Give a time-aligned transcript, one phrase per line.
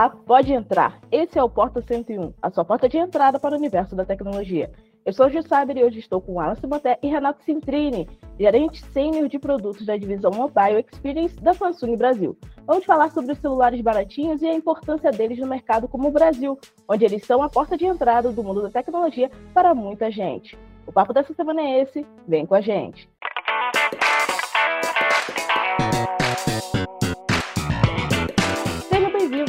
[0.00, 0.98] Olá, pode entrar.
[1.12, 4.72] Esse é o Porta 101, a sua porta de entrada para o universo da tecnologia.
[5.04, 8.08] Eu sou o Saber e hoje estou com Alan Simoté e Renato Cintrini,
[8.38, 12.34] gerente sênior de produtos da divisão Mobile Experience da Samsung Brasil.
[12.66, 16.58] Vamos falar sobre os celulares baratinhos e a importância deles no mercado como o Brasil,
[16.88, 20.58] onde eles são a porta de entrada do mundo da tecnologia para muita gente.
[20.86, 23.06] O papo dessa semana é esse, vem com a gente.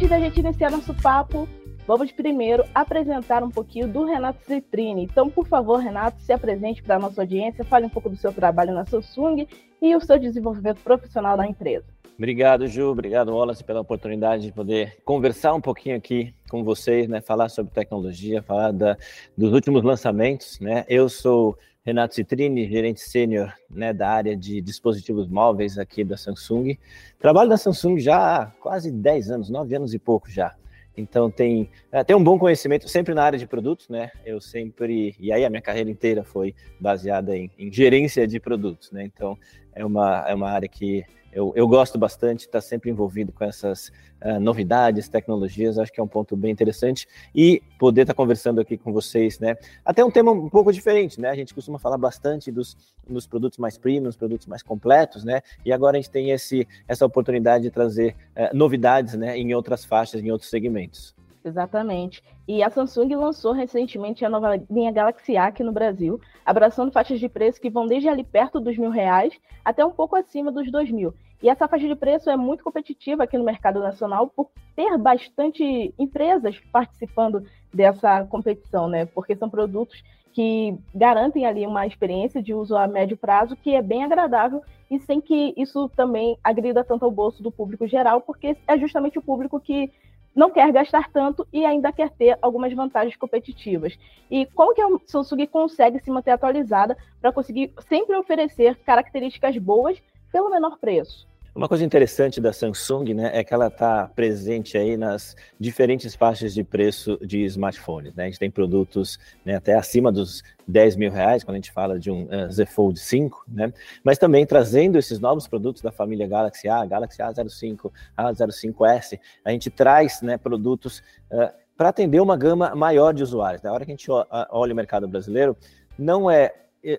[0.00, 1.46] Antes da gente iniciar nosso papo,
[1.90, 5.02] vamos primeiro apresentar um pouquinho do Renato Citrini.
[5.02, 8.32] Então, por favor, Renato, se apresente para a nossa audiência, fale um pouco do seu
[8.32, 9.44] trabalho na Samsung
[9.82, 11.86] e o seu desenvolvimento profissional na empresa.
[12.16, 12.92] Obrigado, Ju.
[12.92, 17.20] Obrigado, Wallace, pela oportunidade de poder conversar um pouquinho aqui com vocês, né?
[17.20, 18.96] Falar sobre tecnologia, falar da,
[19.36, 20.84] dos últimos lançamentos, né?
[20.88, 26.78] Eu sou Renato Citrini, gerente sênior né, da área de dispositivos móveis aqui da Samsung.
[27.18, 30.54] Trabalho na Samsung já há quase 10 anos, 9 anos e pouco já.
[30.96, 34.10] Então tem, é, tem um bom conhecimento sempre na área de produtos, né?
[34.24, 38.90] Eu sempre, e aí a minha carreira inteira foi baseada em, em gerência de produtos,
[38.90, 39.04] né?
[39.04, 39.38] Então
[39.74, 43.92] é uma, é uma área que eu, eu gosto bastante, está sempre envolvido com essas
[44.22, 47.06] uh, novidades, tecnologias, acho que é um ponto bem interessante.
[47.34, 49.56] E poder estar tá conversando aqui com vocês, né?
[49.84, 51.30] Até um tema um pouco diferente, né?
[51.30, 52.76] A gente costuma falar bastante dos,
[53.08, 55.40] dos produtos mais premium, produtos mais completos, né?
[55.64, 59.84] E agora a gente tem esse, essa oportunidade de trazer uh, novidades né, em outras
[59.84, 61.14] faixas, em outros segmentos.
[61.44, 62.22] Exatamente.
[62.46, 67.18] E a Samsung lançou recentemente a nova linha Galaxy A aqui no Brasil, abraçando faixas
[67.18, 69.32] de preço que vão desde ali perto dos mil reais
[69.64, 71.14] até um pouco acima dos dois mil.
[71.42, 75.94] E essa faixa de preço é muito competitiva aqui no mercado nacional por ter bastante
[75.98, 79.06] empresas participando dessa competição, né?
[79.06, 80.02] Porque são produtos
[80.32, 84.98] que garantem ali uma experiência de uso a médio prazo que é bem agradável e
[84.98, 89.22] sem que isso também agrida tanto ao bolso do público geral, porque é justamente o
[89.22, 89.90] público que
[90.34, 93.98] não quer gastar tanto e ainda quer ter algumas vantagens competitivas.
[94.30, 100.02] E como que a Samsung consegue se manter atualizada para conseguir sempre oferecer características boas
[100.32, 101.29] pelo menor preço?
[101.52, 106.54] Uma coisa interessante da Samsung, né, é que ela está presente aí nas diferentes faixas
[106.54, 108.14] de preço de smartphones.
[108.14, 108.22] Né?
[108.22, 111.98] A gente tem produtos né, até acima dos 10 mil reais, quando a gente fala
[111.98, 113.72] de um uh, Z Fold 5, né?
[114.04, 119.70] Mas também trazendo esses novos produtos da família Galaxy A, Galaxy A05, A05S, a gente
[119.70, 121.02] traz né, produtos
[121.32, 123.60] uh, para atender uma gama maior de usuários.
[123.62, 125.56] Na hora que a gente olha o mercado brasileiro,
[125.98, 126.54] não é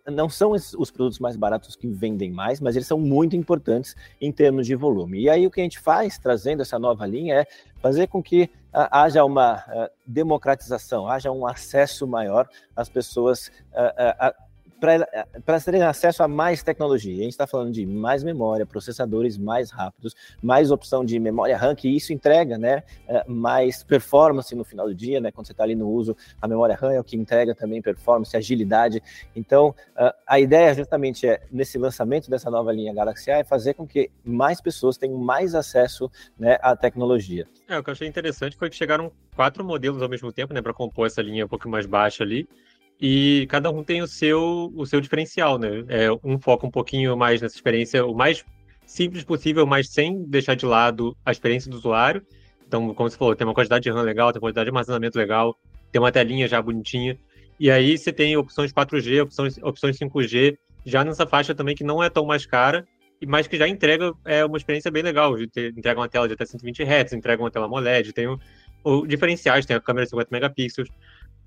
[0.06, 4.32] não são os produtos mais baratos que vendem mais, mas eles são muito importantes em
[4.32, 5.22] termos de volume.
[5.22, 7.48] E aí o que a gente faz, trazendo essa nova linha, é
[7.82, 9.64] fazer com que haja uma
[10.06, 13.52] democratização, haja um acesso maior às pessoas
[14.82, 17.14] para terem acesso a mais tecnologia.
[17.14, 21.76] A gente está falando de mais memória, processadores mais rápidos, mais opção de memória RAM,
[21.76, 25.32] que isso entrega né, é, mais performance no final do dia, né?
[25.32, 28.36] Quando você está ali no uso, a memória RAM é o que entrega também performance,
[28.36, 29.02] agilidade.
[29.36, 29.76] Então,
[30.26, 34.10] a ideia justamente é, nesse lançamento dessa nova linha Galaxy A, é fazer com que
[34.24, 36.10] mais pessoas tenham mais acesso
[36.40, 37.48] né, à tecnologia.
[37.68, 40.62] É, o que eu achei interessante foi que chegaram quatro modelos ao mesmo tempo, né,
[40.62, 42.48] para compor essa linha um pouco mais baixa ali
[43.02, 45.84] e cada um tem o seu, o seu diferencial, né?
[45.88, 48.46] É, um foca um pouquinho mais nessa experiência, o mais
[48.86, 52.22] simples possível, mas sem deixar de lado a experiência do usuário.
[52.68, 55.18] Então, como você falou, tem uma quantidade de RAM legal, tem uma quantidade de armazenamento
[55.18, 55.58] legal,
[55.92, 57.18] tem uma telinha já bonitinha.
[57.60, 62.04] E aí você tem opções 4G, opções, opções 5G, já nessa faixa também que não
[62.04, 62.88] é tão mais cara,
[63.28, 65.36] mas que já entrega é, uma experiência bem legal.
[65.42, 68.28] Entrega uma tela de até 120 Hz, entrega uma tela AMOLED, tem
[68.84, 70.90] o, diferenciais, tem a câmera de 50 megapixels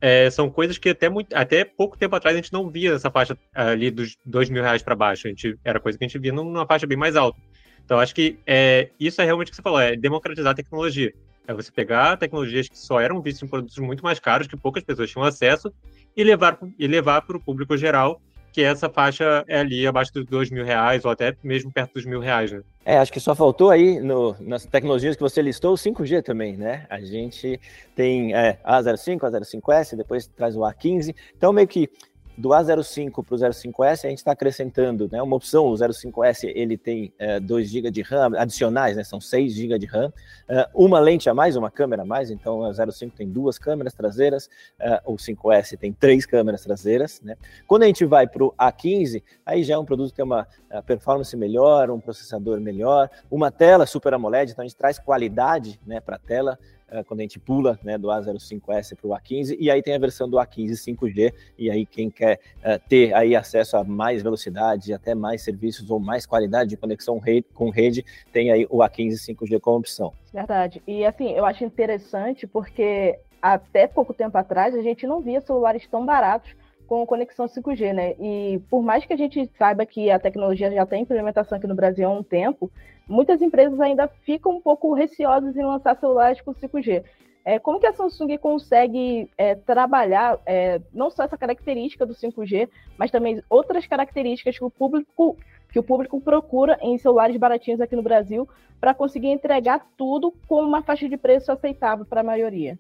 [0.01, 3.11] é, são coisas que até, muito, até pouco tempo atrás a gente não via nessa
[3.11, 5.27] faixa ali dos dois mil reais para baixo.
[5.27, 7.39] A gente, era coisa que a gente via numa faixa bem mais alta.
[7.85, 11.13] Então, acho que é, isso é realmente o que você falou, é democratizar a tecnologia.
[11.47, 14.83] É você pegar tecnologias que só eram vistas em produtos muito mais caros, que poucas
[14.83, 15.73] pessoas tinham acesso,
[16.17, 18.21] e levar, e levar para o público geral
[18.55, 22.05] que essa faixa é ali abaixo dos dois mil reais ou até mesmo perto dos
[22.05, 22.63] mil reais, né?
[22.85, 26.57] É, acho que só faltou aí no, nas tecnologias que você listou o 5G também,
[26.57, 26.87] né?
[26.89, 27.61] A gente
[27.97, 31.13] tem é, A05, A05S, depois traz o A15.
[31.37, 31.91] Então, meio que
[32.37, 36.77] do A05 para o 05S, a gente está acrescentando né, uma opção, o 05S ele
[36.77, 40.13] tem é, 2 GB de RAM adicionais, né, são 6 GB de RAM,
[40.49, 43.95] é, uma lente a mais, uma câmera a mais, então o 05 tem duas câmeras
[43.95, 44.49] traseiras,
[44.79, 47.21] é, o 5S tem três câmeras traseiras.
[47.23, 47.37] Né.
[47.67, 50.47] Quando a gente vai para o A15, aí já é um produto que tem uma
[50.69, 55.81] é, performance melhor, um processador melhor, uma tela Super AMOLED, então a gente traz qualidade
[55.87, 59.57] né, para a tela, eh, quando a gente pula né, do A05S para o A15,
[59.59, 63.35] e aí tem a versão do A15 5G, e aí quem quer uh, ter aí
[63.35, 67.21] acesso a mais velocidade, até mais serviços ou mais qualidade de conexão
[67.53, 70.13] com rede, tem aí o A15 5G como opção.
[70.33, 70.83] Verdade.
[70.87, 75.87] E assim, eu acho interessante porque até pouco tempo atrás a gente não via celulares
[75.87, 76.55] tão baratos
[76.87, 78.15] com conexão 5G, né?
[78.19, 81.75] E por mais que a gente saiba que a tecnologia já tem implementação aqui no
[81.75, 82.71] Brasil há um tempo,
[83.09, 87.03] muitas empresas ainda ficam um pouco receosas em lançar celulares com 5G.
[87.45, 92.69] É, como que a Samsung consegue é, trabalhar é, não só essa característica do 5G,
[92.97, 95.37] mas também outras características que o público
[95.71, 98.49] que o público procura em celulares baratinhos aqui no Brasil
[98.81, 102.79] para conseguir entregar tudo com uma faixa de preço aceitável para a maioria?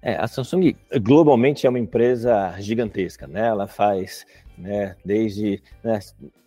[0.00, 3.48] É, a Samsung globalmente é uma empresa gigantesca, né?
[3.48, 4.24] Ela faz
[4.56, 5.98] né, desde né,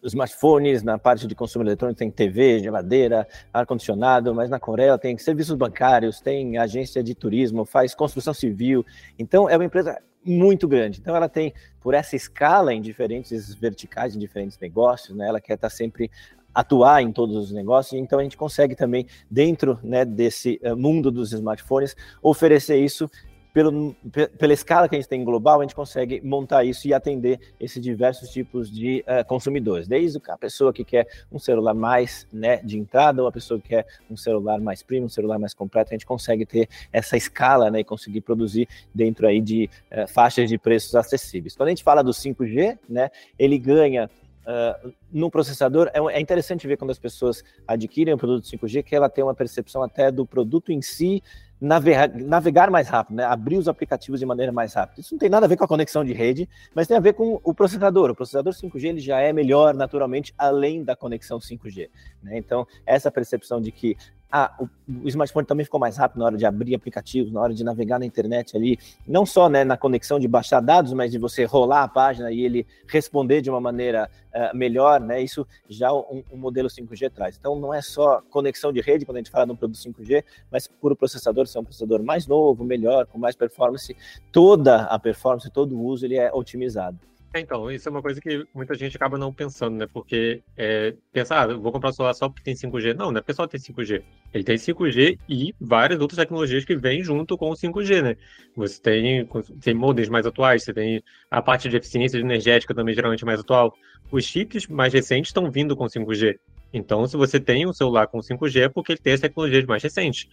[0.04, 5.56] smartphones, na parte de consumo eletrônico tem TV, geladeira, ar-condicionado, mas na Coreia tem serviços
[5.56, 8.86] bancários, tem agência de turismo, faz construção civil.
[9.18, 11.00] Então é uma empresa muito grande.
[11.00, 15.56] Então ela tem, por essa escala em diferentes verticais, em diferentes negócios, né, ela quer
[15.56, 16.12] estar sempre
[16.54, 21.10] atuar em todos os negócios, então a gente consegue também, dentro né, desse uh, mundo
[21.10, 23.10] dos smartphones, oferecer isso
[23.54, 23.96] pelo,
[24.38, 27.82] pela escala que a gente tem global, a gente consegue montar isso e atender esses
[27.82, 29.88] diversos tipos de uh, consumidores.
[29.88, 33.70] Desde a pessoa que quer um celular mais né, de entrada, ou a pessoa que
[33.70, 37.70] quer um celular mais premium, um celular mais completo, a gente consegue ter essa escala
[37.70, 41.56] né, e conseguir produzir dentro aí de uh, faixas de preços acessíveis.
[41.56, 44.10] Quando a gente fala do 5G, né, ele ganha
[44.42, 48.96] Uh, no processador, é, é, interessante ver quando as pessoas adquirem o produto 5G que
[48.96, 51.22] ela tem uma percepção até do produto em si
[51.62, 53.24] navegar, navegar mais rápido, né?
[53.24, 55.02] abrir os aplicativos de maneira mais rápida.
[55.02, 57.14] Isso não tem nada a ver com a conexão de rede, mas tem a ver
[57.14, 58.10] com o processador.
[58.10, 61.90] O processador 5G ele já é melhor naturalmente, além da conexão 5G.
[62.24, 62.38] Né?
[62.38, 63.96] Então, essa percepção de que
[64.32, 64.70] ah, o,
[65.04, 68.00] o, smartphone também ficou mais rápido na hora de abrir aplicativos, na hora de navegar
[68.00, 71.84] na internet ali, não só né, na conexão de baixar dados, mas de você rolar
[71.84, 75.22] a página e ele responder de uma maneira uh, melhor, né?
[75.22, 77.38] Isso já um, um, modelo 5G traz.
[77.38, 80.24] Então não é só conexão de rede quando a gente fala de um produto 5G,
[80.50, 83.96] mas por o processador ser um processador mais novo, melhor, com mais performance,
[84.32, 86.98] toda a performance, todo o uso ele é otimizado.
[87.34, 89.88] É, então, isso é uma coisa que muita gente acaba não pensando, né?
[89.94, 92.94] Porque é, pensar, ah, vou comprar um celular só porque tem 5G.
[92.94, 94.04] Não, não é porque só tem 5G.
[94.34, 98.18] Ele tem 5G e várias outras tecnologias que vêm junto com o 5G, né?
[98.56, 99.28] Você tem,
[99.62, 103.74] tem modems mais atuais, você tem a parte de eficiência energética também geralmente mais atual.
[104.12, 106.38] Os chips mais recentes estão vindo com 5G.
[106.74, 109.82] Então, se você tem um celular com 5G, é porque ele tem as tecnologias mais
[109.82, 110.28] recentes.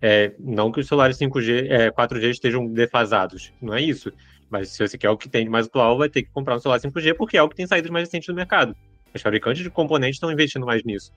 [0.00, 4.12] É, não que os celulares 5G, é, 4G estejam defasados, não é isso.
[4.52, 6.60] Mas se você quer o que tem de mais atual, vai ter que comprar um
[6.60, 8.76] celular 5G, porque é o que tem saído mais recente do mercado.
[9.14, 11.10] Os fabricantes de componentes estão investindo mais nisso.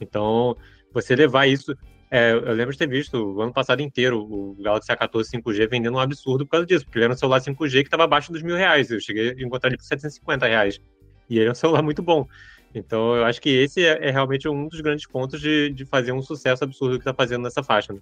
[0.00, 0.56] Então,
[0.90, 1.76] você levar isso.
[2.10, 5.96] É, eu lembro de ter visto o ano passado inteiro o Galaxy A14 5G vendendo
[5.96, 8.42] um absurdo por causa disso, porque ele era um celular 5G que estava abaixo dos
[8.42, 8.90] mil reais.
[8.90, 10.80] Eu cheguei a encontrar ele por 750 reais.
[11.28, 12.26] E ele é um celular muito bom.
[12.74, 16.12] Então, eu acho que esse é, é realmente um dos grandes pontos de, de fazer
[16.12, 17.92] um sucesso absurdo que está fazendo nessa faixa.
[17.92, 18.00] Né?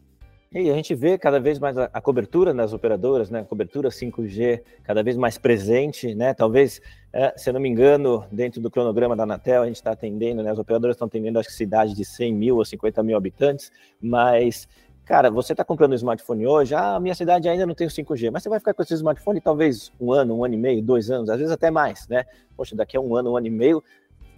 [0.52, 3.40] E a gente vê cada vez mais a, cobertura nas operadoras, né?
[3.40, 6.32] A cobertura 5G cada vez mais presente, né?
[6.34, 6.80] Talvez,
[7.12, 10.42] é, se eu não me engano, dentro do cronograma da Anatel, a gente está atendendo,
[10.42, 10.50] né?
[10.50, 14.68] As operadoras estão atendendo, acho que cidade de 100 mil ou 50 mil habitantes, mas
[15.04, 18.28] cara, você está comprando um smartphone hoje, ah, minha cidade ainda não tem o 5G,
[18.28, 21.12] mas você vai ficar com esse smartphone talvez um ano, um ano e meio, dois
[21.12, 22.24] anos, às vezes até mais, né?
[22.56, 23.82] Poxa, daqui a um ano, um ano e meio,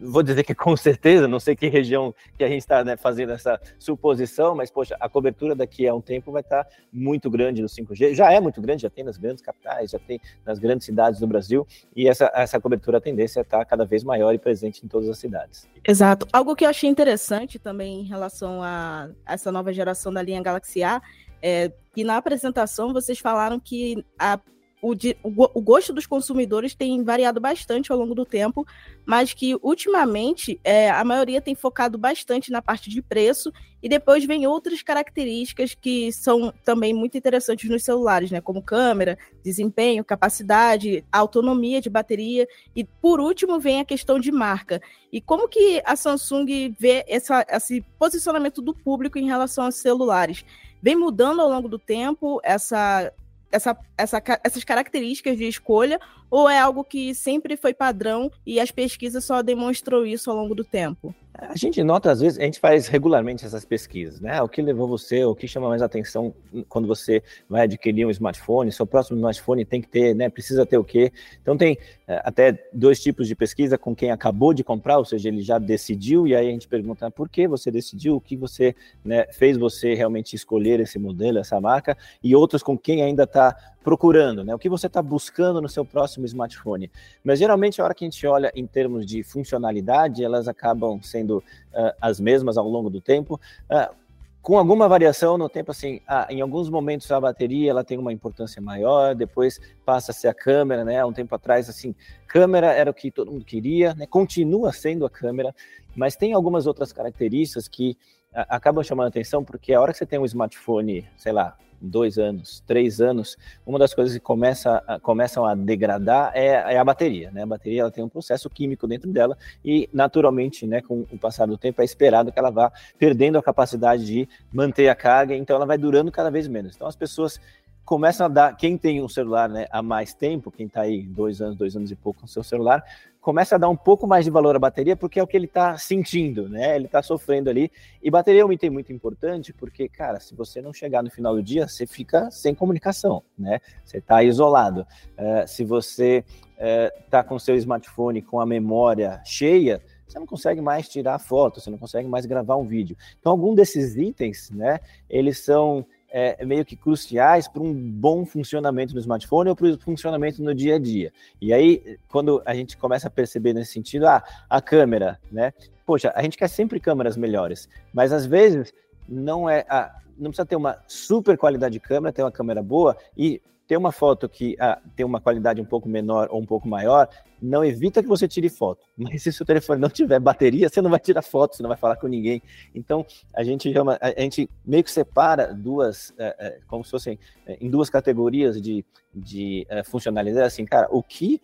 [0.00, 3.33] vou dizer que com certeza, não sei que região que a gente está né, fazendo
[3.33, 7.62] essa suposição, mas, poxa, a cobertura daqui a um tempo vai estar tá muito grande
[7.62, 8.14] no 5G.
[8.14, 11.26] Já é muito grande, já tem nas grandes capitais, já tem nas grandes cidades do
[11.26, 14.85] Brasil, e essa, essa cobertura, a tendência é estar tá cada vez maior e presente
[14.85, 15.69] em todas as cidades.
[15.87, 16.26] Exato.
[16.33, 20.83] Algo que eu achei interessante também em relação a essa nova geração da linha Galaxy
[20.83, 21.00] A
[21.43, 24.38] é que na apresentação vocês falaram que a
[24.81, 28.67] o, o, gosto dos consumidores tem variado bastante ao longo do tempo,
[29.05, 34.25] mas que ultimamente é, a maioria tem focado bastante na parte de preço e depois
[34.25, 38.41] vem outras características que são também muito interessantes nos celulares, né?
[38.41, 44.81] Como câmera, desempenho, capacidade, autonomia de bateria e por último vem a questão de marca.
[45.13, 50.45] E como que a Samsung vê essa, esse posicionamento do público em relação aos celulares?
[50.81, 53.13] Vem mudando ao longo do tempo essa
[53.50, 56.00] essa, essa, essas características de escolha
[56.31, 60.55] ou é algo que sempre foi padrão e as pesquisas só demonstrou isso ao longo
[60.55, 61.14] do tempo?
[61.40, 64.42] A gente nota, às vezes, a gente faz regularmente essas pesquisas, né?
[64.42, 66.35] O que levou você, o que chama mais atenção
[66.68, 70.28] quando você vai adquirir um smartphone, seu próximo smartphone tem que ter, né?
[70.28, 71.12] Precisa ter o quê?
[71.40, 71.78] Então, tem
[72.09, 75.61] é, até dois tipos de pesquisa com quem acabou de comprar, ou seja, ele já
[75.61, 79.57] decidiu, e aí a gente pergunta por que você decidiu, o que você né, fez
[79.57, 83.54] você realmente escolher esse modelo, essa marca, e outros com quem ainda está
[83.88, 84.54] procurando, né?
[84.54, 86.90] O que você está buscando no seu próximo smartphone.
[87.25, 91.38] Mas geralmente a hora que a gente olha em termos de funcionalidade, elas acabam sendo
[91.38, 93.40] uh, as mesmas ao longo do tempo.
[93.64, 93.97] Uh,
[94.42, 98.12] com alguma variação no tempo, assim, ah, em alguns momentos a bateria ela tem uma
[98.12, 101.02] importância maior, depois passa a ser a câmera, né?
[101.02, 101.95] Um tempo atrás, assim,
[102.26, 104.07] câmera era o que todo mundo queria, né?
[104.07, 105.54] Continua sendo a câmera,
[105.97, 107.97] mas tem algumas outras características que
[108.35, 112.63] acabam chamando atenção, porque a hora que você tem um smartphone, sei lá, dois anos,
[112.67, 117.31] três anos, uma das coisas que começa a, começam a degradar é, é, a bateria,
[117.31, 117.43] né?
[117.43, 121.47] A bateria ela tem um processo químico dentro dela e, naturalmente, né, com o passar
[121.47, 125.57] do tempo, é esperado que ela vá perdendo a capacidade de manter a carga, então
[125.57, 126.75] ela vai durando cada vez menos.
[126.75, 127.41] Então as pessoas
[127.88, 131.40] começam a dar, quem tem um celular né, há mais tempo, quem está aí dois
[131.40, 132.85] anos, dois anos e pouco com seu celular,
[133.18, 135.47] começa a dar um pouco mais de valor à bateria, porque é o que ele
[135.47, 136.76] está sentindo, né?
[136.76, 137.73] Ele está sofrendo ali.
[138.02, 141.35] E bateria é um item muito importante, porque, cara, se você não chegar no final
[141.35, 143.59] do dia, você fica sem comunicação, né?
[143.83, 144.87] Você está isolado.
[145.16, 146.23] Uh, se você
[146.59, 151.18] está eh, uh, com seu smartphone com a memória cheia, você não consegue mais tirar
[151.18, 152.99] foto, você não consegue mais gravar um vídeo.
[153.18, 154.78] Então, algum desses itens, né,
[155.09, 159.79] eles são é, meio que cruciais para um bom funcionamento do smartphone ou para o
[159.79, 161.12] funcionamento no dia a dia.
[161.41, 165.53] E aí, quando a gente começa a perceber nesse sentido, ah, a câmera, né?
[165.85, 168.73] Poxa, a gente quer sempre câmeras melhores, mas às vezes
[169.09, 172.97] não é, ah, não precisa ter uma super qualidade de câmera, ter uma câmera boa
[173.17, 176.67] e ter uma foto que ah, tem uma qualidade um pouco menor ou um pouco
[176.67, 177.07] maior,
[177.41, 178.81] não evita que você tire foto.
[178.97, 181.69] Mas se o seu telefone não tiver bateria, você não vai tirar foto, você não
[181.69, 182.43] vai falar com ninguém.
[182.75, 187.19] Então, a gente chama, a gente meio que separa duas, é, é, como se fossem
[187.47, 188.83] é, em duas categorias de,
[189.15, 190.47] de funcionalidade.
[190.47, 191.41] Assim, cara, o que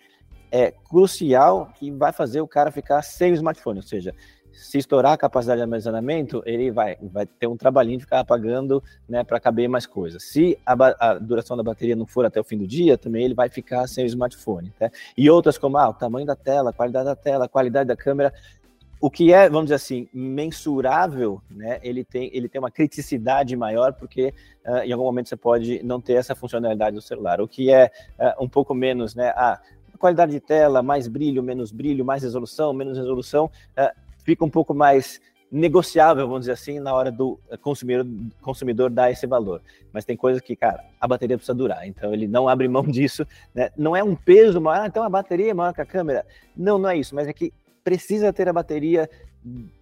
[0.51, 4.15] é crucial que vai fazer o cara ficar sem o smartphone, ou seja,
[4.55, 8.83] se estourar a capacidade de armazenamento, ele vai, vai ter um trabalhinho de ficar apagando
[9.09, 10.23] né, para caber mais coisas.
[10.25, 13.35] Se a, a, duração da bateria não for até o fim do dia, também ele
[13.35, 14.73] vai ficar sem o smartphone.
[14.79, 14.91] Tá?
[15.17, 18.33] E outras como ah, o tamanho da tela, qualidade da tela, qualidade da câmera,
[19.01, 23.93] o que é, vamos dizer assim, mensurável, né, ele, tem, ele tem uma criticidade maior,
[23.93, 24.33] porque
[24.67, 27.39] uh, em algum momento você pode não ter essa funcionalidade do celular.
[27.39, 29.61] O que é uh, um pouco menos, né, ah,
[29.99, 33.51] qualidade de tela, mais brilho, menos brilho, mais resolução, menos resolução,
[34.25, 38.05] fica um pouco mais negociável, vamos dizer assim, na hora do consumidor,
[38.43, 39.63] consumidor dar esse valor.
[39.93, 43.25] Mas tem coisas que, cara, a bateria precisa durar, então ele não abre mão disso,
[43.55, 43.71] né?
[43.77, 46.27] Não é um peso maior, ah, então a bateria é maior que a câmera.
[46.57, 47.53] Não, não é isso, mas é que
[47.85, 49.09] precisa ter a bateria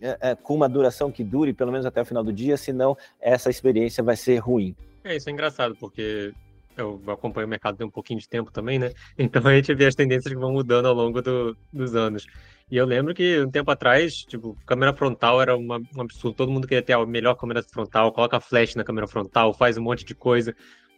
[0.00, 2.96] é, é, com uma duração que dure pelo menos até o final do dia, senão
[3.20, 4.76] essa experiência vai ser ruim.
[5.04, 6.34] É, isso é engraçado, porque
[6.82, 8.92] eu acompanho o mercado tem um pouquinho de tempo também, né?
[9.18, 12.26] Então a gente vê as tendências que vão mudando ao longo do, dos anos.
[12.70, 16.36] E eu lembro que um tempo atrás, tipo, câmera frontal era uma, um absurdo.
[16.36, 19.82] Todo mundo queria ter a melhor câmera frontal, coloca flash na câmera frontal, faz um
[19.82, 20.54] monte de coisa.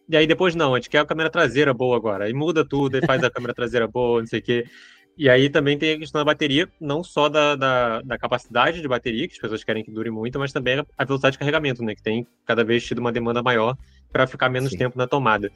[0.09, 2.27] E aí depois não, a gente quer a câmera traseira boa agora.
[2.27, 4.65] Aí muda tudo, e faz a câmera traseira boa, não sei o quê.
[5.17, 8.89] E aí também tem a questão da bateria, não só da, da, da, capacidade de
[8.89, 11.95] bateria, que as pessoas querem que dure muito, mas também a velocidade de carregamento, né?
[11.95, 13.77] Que tem cada vez tido uma demanda maior
[14.13, 14.79] para ficar menos Sim.
[14.79, 15.51] tempo na tomada.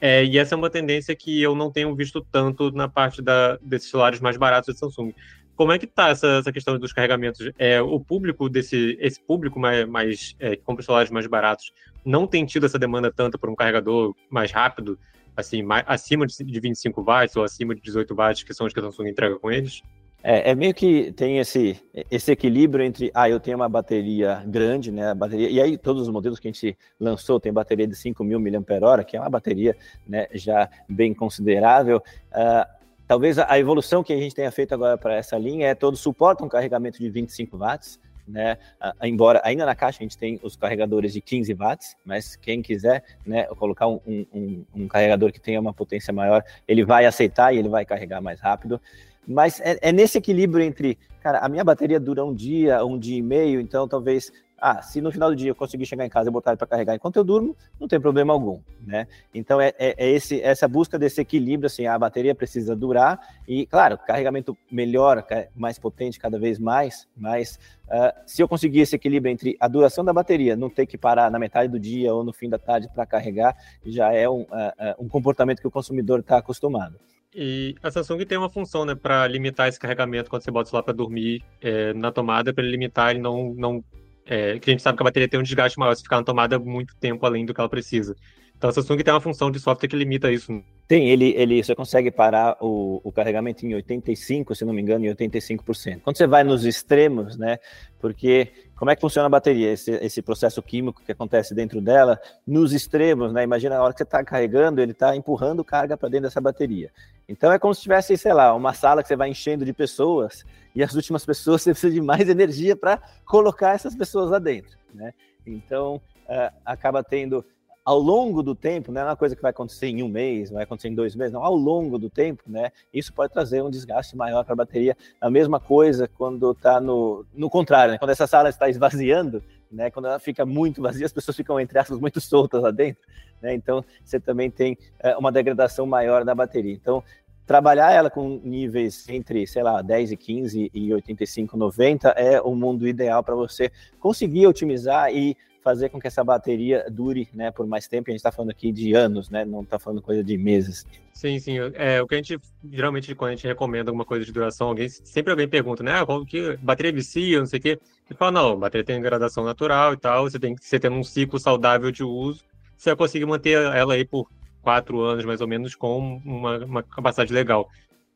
[0.00, 3.58] É, e essa é uma tendência que eu não tenho visto tanto na parte da,
[3.60, 5.12] desses celulares mais baratos da Samsung.
[5.54, 7.50] Como é que está essa, essa questão dos carregamentos?
[7.58, 11.70] É, o público desse, esse público mais, mais é, que compra celulares mais baratos
[12.02, 14.98] não tem tido essa demanda tanto por um carregador mais rápido,
[15.36, 18.80] assim, mais, acima de 25 watts ou acima de 18 watts, que são os que
[18.80, 19.82] a Samsung entrega com eles?
[20.22, 24.92] É, é, meio que tem esse, esse equilíbrio entre, ah, eu tenho uma bateria grande,
[24.92, 28.38] né, bateria, e aí todos os modelos que a gente lançou tem bateria de 5.000
[28.38, 29.74] mAh, que é uma bateria,
[30.06, 35.16] né, já bem considerável, uh, Talvez a evolução que a gente tenha feito agora para
[35.16, 37.98] essa linha é todo suporta um carregamento de 25 watts,
[38.30, 38.56] né?
[39.02, 43.02] Embora ainda na caixa a gente tem os carregadores de 15 watts, mas quem quiser,
[43.26, 47.58] né, colocar um, um, um carregador que tenha uma potência maior, ele vai aceitar e
[47.58, 48.80] ele vai carregar mais rápido.
[49.26, 53.18] Mas é, é, nesse equilíbrio entre, cara, a minha bateria dura um dia, um dia
[53.18, 56.28] e meio, então talvez Ah, se no final do dia eu conseguir chegar em casa
[56.28, 59.06] e botar ele para carregar enquanto eu durmo, não tem problema algum, né?
[59.32, 63.66] Então é, é, é, esse, essa busca desse equilíbrio, assim, a bateria precisa durar e,
[63.66, 65.24] claro, carregamento melhor,
[65.56, 70.04] mais potente cada vez mais, mas uh, se eu conseguir esse equilíbrio entre a duração
[70.04, 72.88] da bateria, não ter que parar na metade do dia ou no fim da tarde
[72.94, 76.98] para carregar, já é um, uh, uh, um comportamento que o consumidor está acostumado.
[77.34, 80.82] E a Samsung tem uma função, né, para limitar esse carregamento quando você bota celular
[80.82, 83.84] para dormir é, na tomada, para ele limitar e não, não
[84.26, 86.24] é, que a gente sabe que a bateria tem um desgaste maior se ficar na
[86.24, 88.14] tomada muito tempo além do que ela precisa.
[88.60, 90.62] Então a Samsung tem uma função de software que limita isso.
[90.86, 95.06] Tem, ele, ele você consegue parar o, o carregamento em 85, se não me engano,
[95.06, 96.00] em 85%.
[96.02, 97.58] Quando você vai nos extremos, né?
[97.98, 99.72] Porque como é que funciona a bateria?
[99.72, 103.42] Esse, esse processo químico que acontece dentro dela, nos extremos, né?
[103.44, 106.90] Imagina a hora que você está carregando, ele está empurrando carga para dentro dessa bateria.
[107.26, 110.44] Então é como se tivesse, sei lá, uma sala que você vai enchendo de pessoas
[110.74, 114.76] e as últimas pessoas você precisa de mais energia para colocar essas pessoas lá dentro,
[114.94, 115.12] né?
[115.46, 117.44] Então uh, acaba tendo
[117.84, 120.64] ao longo do tempo, não é uma coisa que vai acontecer em um mês, vai
[120.64, 124.16] acontecer em dois meses, não, ao longo do tempo, né, isso pode trazer um desgaste
[124.16, 124.96] maior para a bateria.
[125.20, 129.90] A mesma coisa quando está no, no contrário, né, quando essa sala está esvaziando, né,
[129.90, 133.02] quando ela fica muito vazia, as pessoas ficam, entre aspas, muito soltas lá dentro,
[133.40, 136.74] né, então você também tem é, uma degradação maior da bateria.
[136.74, 137.02] Então,
[137.50, 142.54] trabalhar ela com níveis entre, sei lá, 10 e 15 e 85, 90 é o
[142.54, 147.66] mundo ideal para você conseguir otimizar e fazer com que essa bateria dure né, por
[147.66, 148.08] mais tempo.
[148.08, 149.44] A gente está falando aqui de anos, né?
[149.44, 150.86] Não está falando coisa de meses.
[151.12, 151.56] Sim, sim.
[151.74, 152.38] É, o que a gente,
[152.70, 155.94] geralmente, quando a gente recomenda alguma coisa de duração, alguém, sempre alguém pergunta, né?
[155.94, 157.80] Ah, que bateria vicia, não sei o quê.
[158.08, 161.02] E fala, não, bateria tem gradação natural e tal, você tem que você tendo um
[161.02, 162.44] ciclo saudável de uso,
[162.76, 164.28] você vai conseguir manter ela aí por
[164.62, 167.68] quatro anos, mais ou menos, com uma, uma capacidade legal.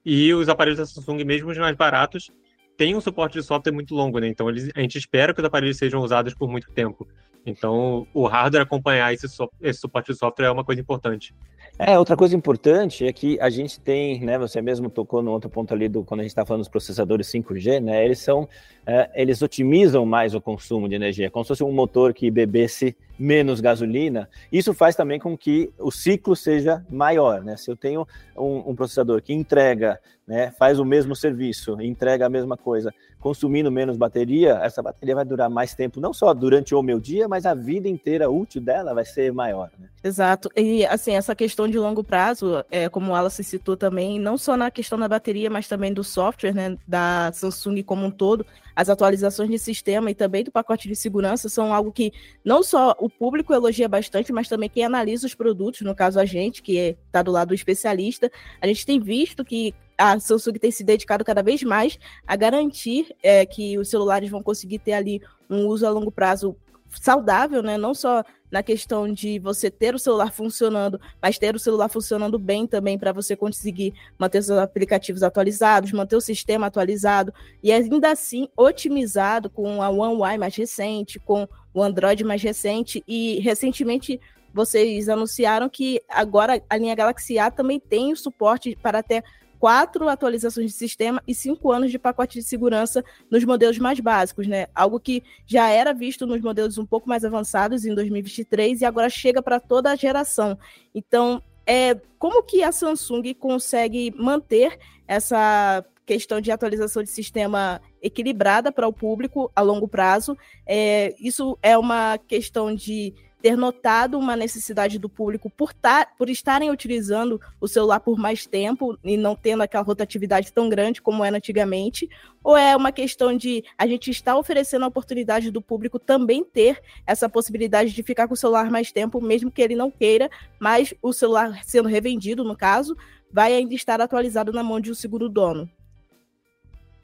[0.04, 2.30] E os aparelhos da Samsung, mesmo os mais baratos,
[2.76, 4.28] têm um suporte de software muito longo, né?
[4.28, 7.06] Então eles, a gente espera que os aparelhos sejam usados por muito tempo.
[7.46, 9.26] Então, o hardware acompanhar esse,
[9.60, 11.34] esse suporte de software é uma coisa importante.
[11.76, 15.50] É, outra coisa importante é que a gente tem, né, você mesmo tocou no outro
[15.50, 18.48] ponto ali do quando a gente está falando dos processadores 5G, né, eles são,
[18.86, 22.96] é, eles otimizam mais o consumo de energia, como se fosse um motor que bebesse
[23.18, 28.06] menos gasolina, isso faz também com que o ciclo seja maior, né, se eu tenho
[28.36, 33.70] um, um processador que entrega, né, faz o mesmo serviço, entrega a mesma coisa, consumindo
[33.70, 37.46] menos bateria, essa bateria vai durar mais tempo, não só durante o meu dia, mas
[37.46, 39.70] a vida inteira útil dela vai ser maior.
[39.78, 39.88] Né?
[40.02, 40.50] Exato.
[40.56, 44.56] E assim, essa questão de longo prazo, é, como o Wallace citou também, não só
[44.56, 48.88] na questão da bateria, mas também do software, né, da Samsung como um todo, as
[48.88, 52.12] atualizações de sistema e também do pacote de segurança são algo que
[52.44, 56.24] não só o público elogia bastante, mas também quem analisa os produtos, no caso a
[56.24, 60.70] gente, que está do lado do especialista, a gente tem visto que a Samsung tem
[60.70, 65.22] se dedicado cada vez mais a garantir é, que os celulares vão conseguir ter ali
[65.48, 66.56] um uso a longo prazo
[67.00, 67.76] saudável, né?
[67.76, 68.22] Não só
[68.54, 72.96] na questão de você ter o celular funcionando, mas ter o celular funcionando bem também
[72.96, 79.50] para você conseguir manter os aplicativos atualizados, manter o sistema atualizado e ainda assim otimizado
[79.50, 83.02] com a One UI mais recente, com o Android mais recente.
[83.08, 84.20] E recentemente
[84.52, 89.24] vocês anunciaram que agora a linha Galaxy A também tem o suporte para até
[89.64, 94.46] quatro atualizações de sistema e cinco anos de pacote de segurança nos modelos mais básicos,
[94.46, 94.66] né?
[94.74, 99.08] Algo que já era visto nos modelos um pouco mais avançados em 2023 e agora
[99.08, 100.58] chega para toda a geração.
[100.94, 108.70] Então, é, como que a Samsung consegue manter essa questão de atualização de sistema equilibrada
[108.70, 110.36] para o público a longo prazo?
[110.66, 116.30] É, isso é uma questão de ter notado uma necessidade do público por, tar, por
[116.30, 121.22] estarem utilizando o celular por mais tempo e não tendo aquela rotatividade tão grande como
[121.22, 122.08] era antigamente?
[122.42, 126.80] Ou é uma questão de a gente estar oferecendo a oportunidade do público também ter
[127.06, 130.94] essa possibilidade de ficar com o celular mais tempo, mesmo que ele não queira, mas
[131.02, 132.96] o celular sendo revendido, no caso,
[133.30, 135.68] vai ainda estar atualizado na mão de um seguro dono?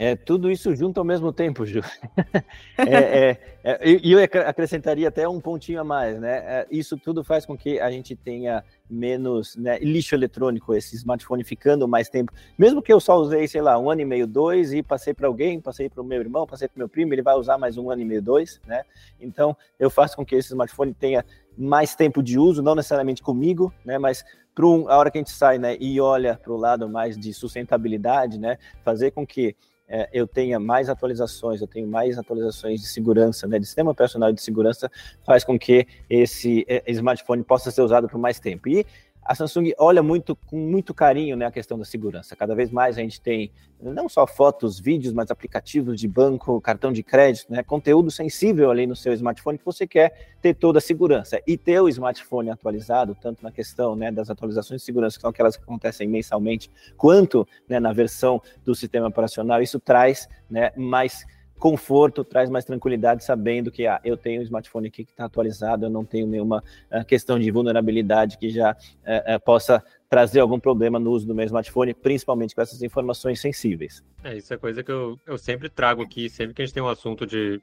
[0.03, 1.81] É tudo isso junto ao mesmo tempo, Ju.
[2.79, 6.39] é, é, é, e eu acrescentaria até um pontinho a mais, né?
[6.39, 11.45] É, isso tudo faz com que a gente tenha menos né, lixo eletrônico, esse smartphone
[11.45, 12.33] ficando mais tempo.
[12.57, 15.27] Mesmo que eu só usei, sei lá, um ano e meio, dois, e passei para
[15.27, 17.77] alguém, passei para o meu irmão, passei para o meu primo, ele vai usar mais
[17.77, 18.85] um ano e meio, dois, né?
[19.21, 21.23] Então, eu faço com que esse smartphone tenha
[21.59, 23.99] mais tempo de uso, não necessariamente comigo, né?
[23.99, 27.19] Mas para a hora que a gente sai, né, e olha para o lado mais
[27.19, 28.57] de sustentabilidade, né?
[28.83, 29.55] Fazer com que
[29.91, 34.33] é, eu tenha mais atualizações, eu tenho mais atualizações de segurança, né, de sistema operacional
[34.33, 34.89] de segurança,
[35.27, 38.69] faz com que esse é, smartphone possa ser usado por mais tempo.
[38.69, 38.87] E
[39.23, 42.35] a Samsung olha muito com muito carinho né, a questão da segurança.
[42.35, 46.93] Cada vez mais a gente tem não só fotos, vídeos, mas aplicativos de banco, cartão
[46.93, 50.83] de crédito, né, conteúdo sensível ali no seu smartphone que você quer ter toda a
[50.83, 51.41] segurança.
[51.47, 55.31] E ter o smartphone atualizado, tanto na questão né, das atualizações de segurança, que são
[55.31, 61.25] aquelas que acontecem mensalmente, quanto né, na versão do sistema operacional, isso traz né, mais
[61.61, 65.85] conforto, traz mais tranquilidade, sabendo que ah, eu tenho um smartphone aqui que está atualizado,
[65.85, 70.59] eu não tenho nenhuma uh, questão de vulnerabilidade que já uh, uh, possa trazer algum
[70.59, 74.03] problema no uso do meu smartphone, principalmente com essas informações sensíveis.
[74.25, 76.83] É, isso é coisa que eu, eu sempre trago aqui, sempre que a gente tem
[76.83, 77.61] um assunto de,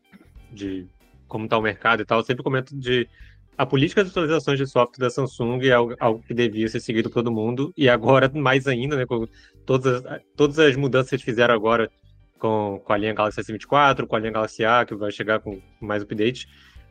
[0.52, 0.86] de
[1.28, 3.10] como está o mercado e tal, eu sempre comento de
[3.58, 7.16] a política de atualizações de software da Samsung é algo, que devia ser seguido por
[7.16, 9.28] todo mundo, e agora mais ainda, né, com
[9.66, 11.90] todas as, todas as mudanças que fizeram agora
[12.38, 15.62] com, com a linha Galaxy S24, com a linha Galaxy A, que vai chegar com
[15.80, 16.48] mais updates,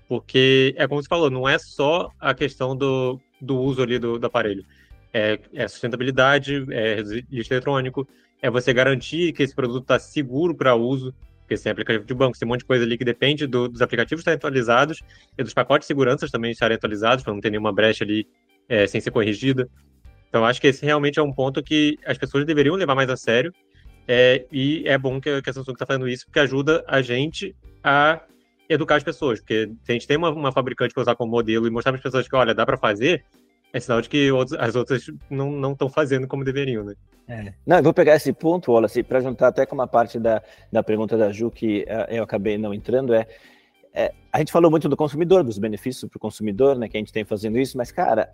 [0.08, 4.18] porque é como você falou, não é só a questão do, do uso ali do,
[4.18, 4.64] do aparelho.
[5.12, 8.06] É, é sustentabilidade, é lixo eletrônico,
[8.40, 12.38] é você garantir que esse produto está seguro para uso, porque tem aplicativo de banco,
[12.38, 15.00] tem um monte de coisa ali que depende do, dos aplicativos estarem atualizados
[15.38, 18.26] e dos pacotes de segurança também estarem atualizados, para não ter nenhuma brecha ali
[18.68, 19.68] é, sem ser corrigida.
[20.28, 23.16] Então, acho que esse realmente é um ponto que as pessoas deveriam levar mais a
[23.16, 23.52] sério
[24.06, 27.54] é, e é bom que, que a Samsung está fazendo isso, porque ajuda a gente
[27.82, 28.20] a
[28.68, 29.40] educar as pessoas.
[29.40, 31.98] Porque se a gente tem uma, uma fabricante para usar como modelo e mostrar para
[31.98, 33.24] as pessoas que, olha, dá para fazer,
[33.72, 36.94] é sinal de que as outras não estão fazendo como deveriam, né?
[37.28, 37.52] É.
[37.66, 40.40] Não, eu vou pegar esse ponto, Wallace, para juntar até com uma parte da,
[40.72, 43.26] da pergunta da Ju que uh, eu acabei não entrando, é,
[43.92, 47.00] é, a gente falou muito do consumidor, dos benefícios para o consumidor, né, que a
[47.00, 48.30] gente tem fazendo isso, mas, cara,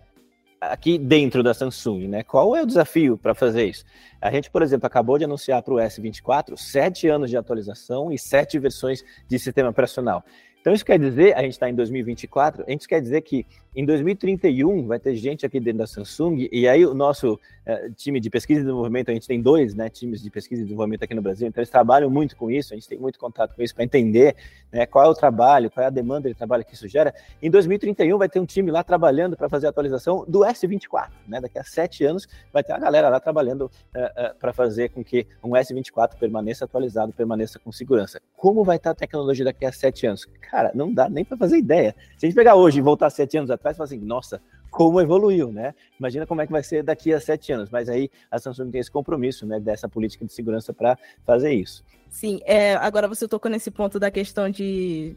[0.71, 2.23] aqui dentro da Samsung, né?
[2.23, 3.83] Qual é o desafio para fazer isso?
[4.21, 8.17] A gente, por exemplo, acabou de anunciar para o S24 sete anos de atualização e
[8.17, 10.23] sete versões de sistema operacional.
[10.63, 13.45] Então, isso quer dizer, a gente está em 2024, a gente quer dizer que
[13.75, 18.17] em 2031 vai ter gente aqui dentro da Samsung, e aí o nosso uh, time
[18.17, 21.13] de pesquisa e desenvolvimento, a gente tem dois né, times de pesquisa e desenvolvimento aqui
[21.13, 23.75] no Brasil, então eles trabalham muito com isso, a gente tem muito contato com isso
[23.75, 24.37] para entender
[24.71, 27.13] né, qual é o trabalho, qual é a demanda de trabalho que isso gera.
[27.41, 31.39] Em 2031 vai ter um time lá trabalhando para fazer a atualização do S24, né?
[31.39, 35.03] Daqui a sete anos vai ter a galera lá trabalhando uh, uh, para fazer com
[35.03, 38.21] que um S24 permaneça atualizado, permaneça com segurança.
[38.35, 40.27] Como vai estar a tecnologia daqui a sete anos?
[40.53, 41.95] Cara, não dá nem para fazer ideia.
[42.15, 44.39] Se a gente pegar hoje e voltar sete anos atrás, fala assim, nossa,
[44.69, 45.73] como evoluiu, né?
[45.99, 47.71] Imagina como é que vai ser daqui a sete anos.
[47.71, 51.83] Mas aí a Samsung tem esse compromisso, né, dessa política de segurança para fazer isso.
[52.07, 55.15] Sim, é, agora você tocou nesse ponto da questão de,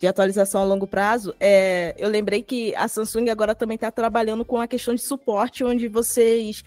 [0.00, 1.32] de atualização a longo prazo.
[1.38, 5.62] É, eu lembrei que a Samsung agora também está trabalhando com a questão de suporte,
[5.62, 6.64] onde vocês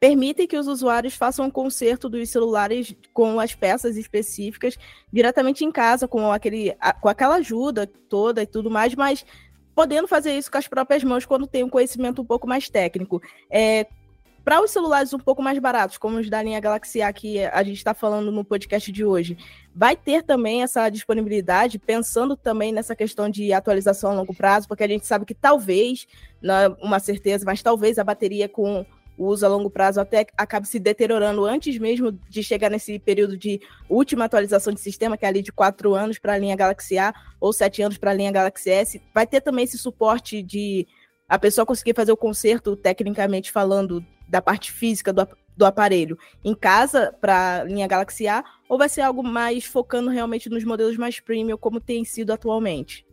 [0.00, 4.78] permitem que os usuários façam um conserto dos celulares com as peças específicas
[5.12, 9.26] diretamente em casa, com, aquele, com aquela ajuda toda e tudo mais, mas
[9.74, 13.20] podendo fazer isso com as próprias mãos quando tem um conhecimento um pouco mais técnico.
[13.50, 13.86] É,
[14.42, 17.62] para os celulares um pouco mais baratos, como os da linha Galaxy A que a
[17.62, 19.36] gente está falando no podcast de hoje,
[19.74, 24.82] vai ter também essa disponibilidade, pensando também nessa questão de atualização a longo prazo, porque
[24.82, 26.06] a gente sabe que talvez,
[26.40, 30.26] não é uma certeza, mas talvez a bateria com o uso a longo prazo até
[30.36, 35.24] acabe se deteriorando antes mesmo de chegar nesse período de última atualização de sistema, que
[35.24, 38.14] é ali de quatro anos para a linha Galaxy A ou sete anos para a
[38.14, 39.02] linha Galaxy S.
[39.14, 40.86] Vai ter também esse suporte de
[41.28, 46.54] a pessoa conseguir fazer o conserto, tecnicamente falando, da parte física do, do aparelho em
[46.54, 50.96] casa para a linha Galaxy A, ou vai ser algo mais focando realmente nos modelos
[50.96, 53.04] mais premium, como tem sido atualmente?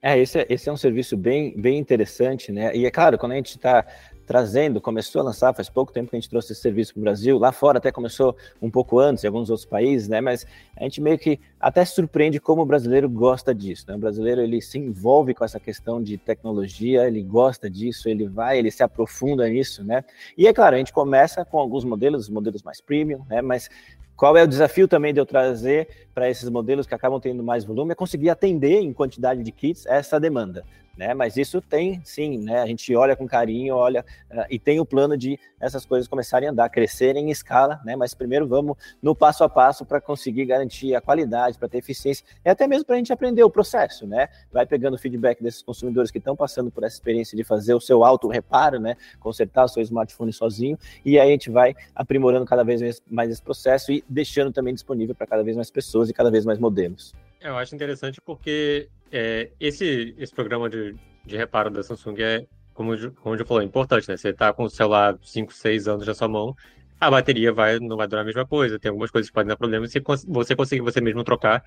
[0.00, 2.74] É, esse é, esse é um serviço bem, bem interessante, né?
[2.74, 3.86] E é claro, quando a gente está
[4.32, 7.02] trazendo, começou a lançar faz pouco tempo que a gente trouxe esse serviço para o
[7.02, 10.22] Brasil, lá fora até começou um pouco antes, em alguns outros países, né?
[10.22, 13.94] Mas a gente meio que até surpreende como o brasileiro gosta disso, né?
[13.94, 18.58] O brasileiro ele se envolve com essa questão de tecnologia, ele gosta disso, ele vai,
[18.58, 20.02] ele se aprofunda nisso, né?
[20.34, 23.42] E é claro, a gente começa com alguns modelos, os modelos mais premium, né?
[23.42, 23.68] Mas
[24.16, 27.66] qual é o desafio também de eu trazer para esses modelos que acabam tendo mais
[27.66, 27.92] volume?
[27.92, 30.64] É conseguir atender em quantidade de kits essa demanda
[30.96, 31.14] né?
[31.14, 32.60] Mas isso tem, sim, né?
[32.62, 36.48] A gente olha com carinho, olha uh, e tem o plano de essas coisas começarem
[36.48, 37.96] a andar, crescerem em escala, né?
[37.96, 42.24] Mas primeiro vamos no passo a passo para conseguir garantir a qualidade, para ter eficiência
[42.44, 44.28] e até mesmo para a gente aprender o processo, né?
[44.52, 47.80] Vai pegando o feedback desses consumidores que estão passando por essa experiência de fazer o
[47.80, 48.96] seu auto reparo, né?
[49.20, 53.42] Consertar o seu smartphone sozinho e aí a gente vai aprimorando cada vez mais esse
[53.42, 57.14] processo e deixando também disponível para cada vez mais pessoas e cada vez mais modelos.
[57.42, 62.96] Eu acho interessante porque é, esse, esse programa de, de reparo da Samsung é, como,
[63.16, 64.16] como eu falou, é importante, né?
[64.16, 66.54] Você está com o celular 5, 6 anos na sua mão,
[67.00, 68.78] a bateria vai, não vai durar a mesma coisa.
[68.78, 69.86] Tem algumas coisas que podem dar problema.
[69.88, 71.64] Se você conseguir você mesmo trocar,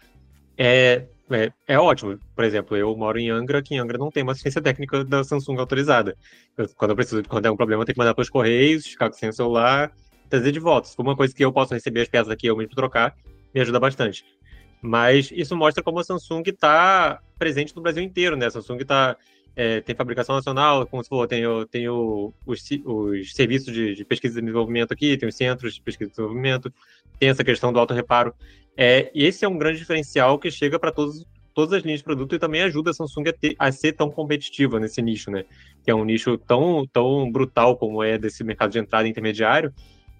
[0.57, 2.17] é, é, é, ótimo.
[2.33, 5.25] Por exemplo, eu moro em Angra, que em Angra não tem uma assistência técnica da
[5.25, 6.15] Samsung autorizada.
[6.57, 8.85] Eu, quando eu preciso, quando é um problema, eu tenho que mandar para os correios,
[8.85, 9.91] ficar sem o celular,
[10.29, 10.87] trazer de volta.
[10.87, 13.13] Se for uma coisa que eu posso receber as peças aqui eu mesmo trocar,
[13.53, 14.23] me ajuda bastante.
[14.85, 18.45] Mas isso mostra como a Samsung está presente no Brasil inteiro, né?
[18.45, 19.17] A Samsung está
[19.55, 24.03] é, tem fabricação nacional, como você falou, tem, tem o, os, os, serviços de, de,
[24.03, 26.71] pesquisa e desenvolvimento aqui, tem os centros de pesquisa e desenvolvimento,
[27.17, 28.33] tem essa questão do auto reparo.
[28.77, 32.35] É, e esse é um grande diferencial que chega para todas as linhas de produto
[32.35, 35.45] e também ajuda a Samsung a, ter, a, ser tão competitiva nesse nicho, né?
[35.83, 39.73] Que é um nicho tão, tão brutal como é desse mercado de entrada intermediário.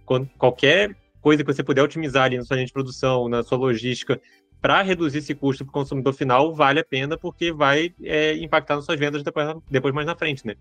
[0.06, 3.58] Quando, qualquer coisa que você puder otimizar ali na sua linha de produção, na sua
[3.58, 4.22] logística,
[4.62, 8.76] para reduzir esse custo para o consumidor final, vale a pena, porque vai é, impactar
[8.76, 10.56] nas suas vendas depois, depois mais na frente, né?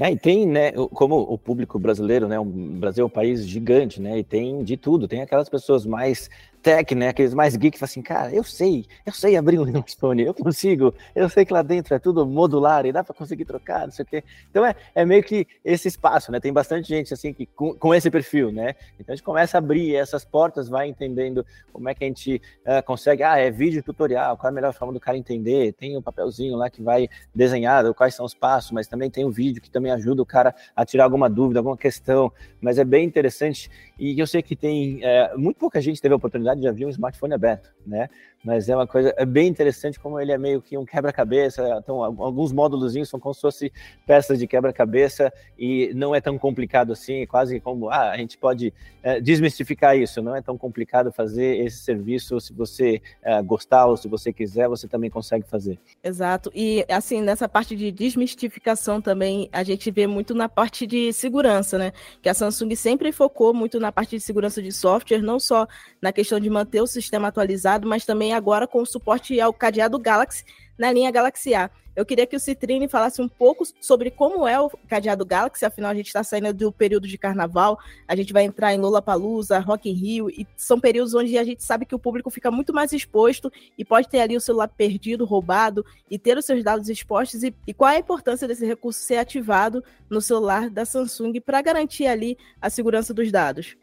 [0.00, 4.00] É, e tem, né, como o público brasileiro, né, o Brasil é um país gigante,
[4.00, 6.30] né, e tem de tudo, tem aquelas pessoas mais
[6.62, 7.08] tech, né?
[7.08, 10.24] Aqueles mais geek que falam assim, cara, eu sei, eu sei abrir um Linux Phone,
[10.24, 13.86] eu consigo, eu sei que lá dentro é tudo modular e dá para conseguir trocar,
[13.86, 14.24] não sei o quê.
[14.50, 16.40] Então é, é meio que esse espaço, né?
[16.40, 18.74] Tem bastante gente assim que com, com esse perfil, né?
[18.98, 22.42] Então a gente começa a abrir essas portas, vai entendendo como é que a gente
[22.66, 25.96] uh, consegue, ah, é vídeo tutorial, qual é a melhor forma do cara entender, tem
[25.96, 29.30] um papelzinho lá que vai desenhado, quais são os passos, mas também tem o um
[29.30, 33.06] vídeo que também ajuda o cara a tirar alguma dúvida, alguma questão, mas é bem
[33.06, 36.86] interessante e eu sei que tem, é, muito pouca gente teve a oportunidade de ver
[36.86, 38.08] um smartphone aberto, né?
[38.44, 41.76] Mas é uma coisa é bem interessante como ele é meio que um quebra-cabeça.
[41.82, 43.70] Então, alguns módulos são como se fossem
[44.06, 48.72] peças de quebra-cabeça e não é tão complicado assim, quase como ah, a gente pode
[49.02, 50.22] é, desmistificar isso.
[50.22, 52.40] Não é tão complicado fazer esse serviço.
[52.40, 55.78] Se você é, gostar ou se você quiser, você também consegue fazer.
[56.02, 56.50] Exato.
[56.54, 61.76] E assim, nessa parte de desmistificação também, a gente vê muito na parte de segurança,
[61.76, 61.92] né?
[62.22, 65.66] Que a Samsung sempre focou muito na parte de segurança de software, não só
[66.00, 69.98] na questão de manter o sistema atualizado, mas também agora com o suporte ao cadeado
[69.98, 70.44] Galaxy
[70.78, 71.70] na linha Galaxy A.
[71.98, 75.90] Eu queria que o Citrine falasse um pouco sobre como é o cadeado Galaxy, afinal
[75.90, 79.90] a gente está saindo do período de carnaval, a gente vai entrar em Lollapalooza, Rock
[79.90, 82.92] in Rio, e são períodos onde a gente sabe que o público fica muito mais
[82.92, 87.42] exposto e pode ter ali o celular perdido, roubado, e ter os seus dados expostos,
[87.42, 91.60] e, e qual é a importância desse recurso ser ativado no celular da Samsung para
[91.60, 93.76] garantir ali a segurança dos dados.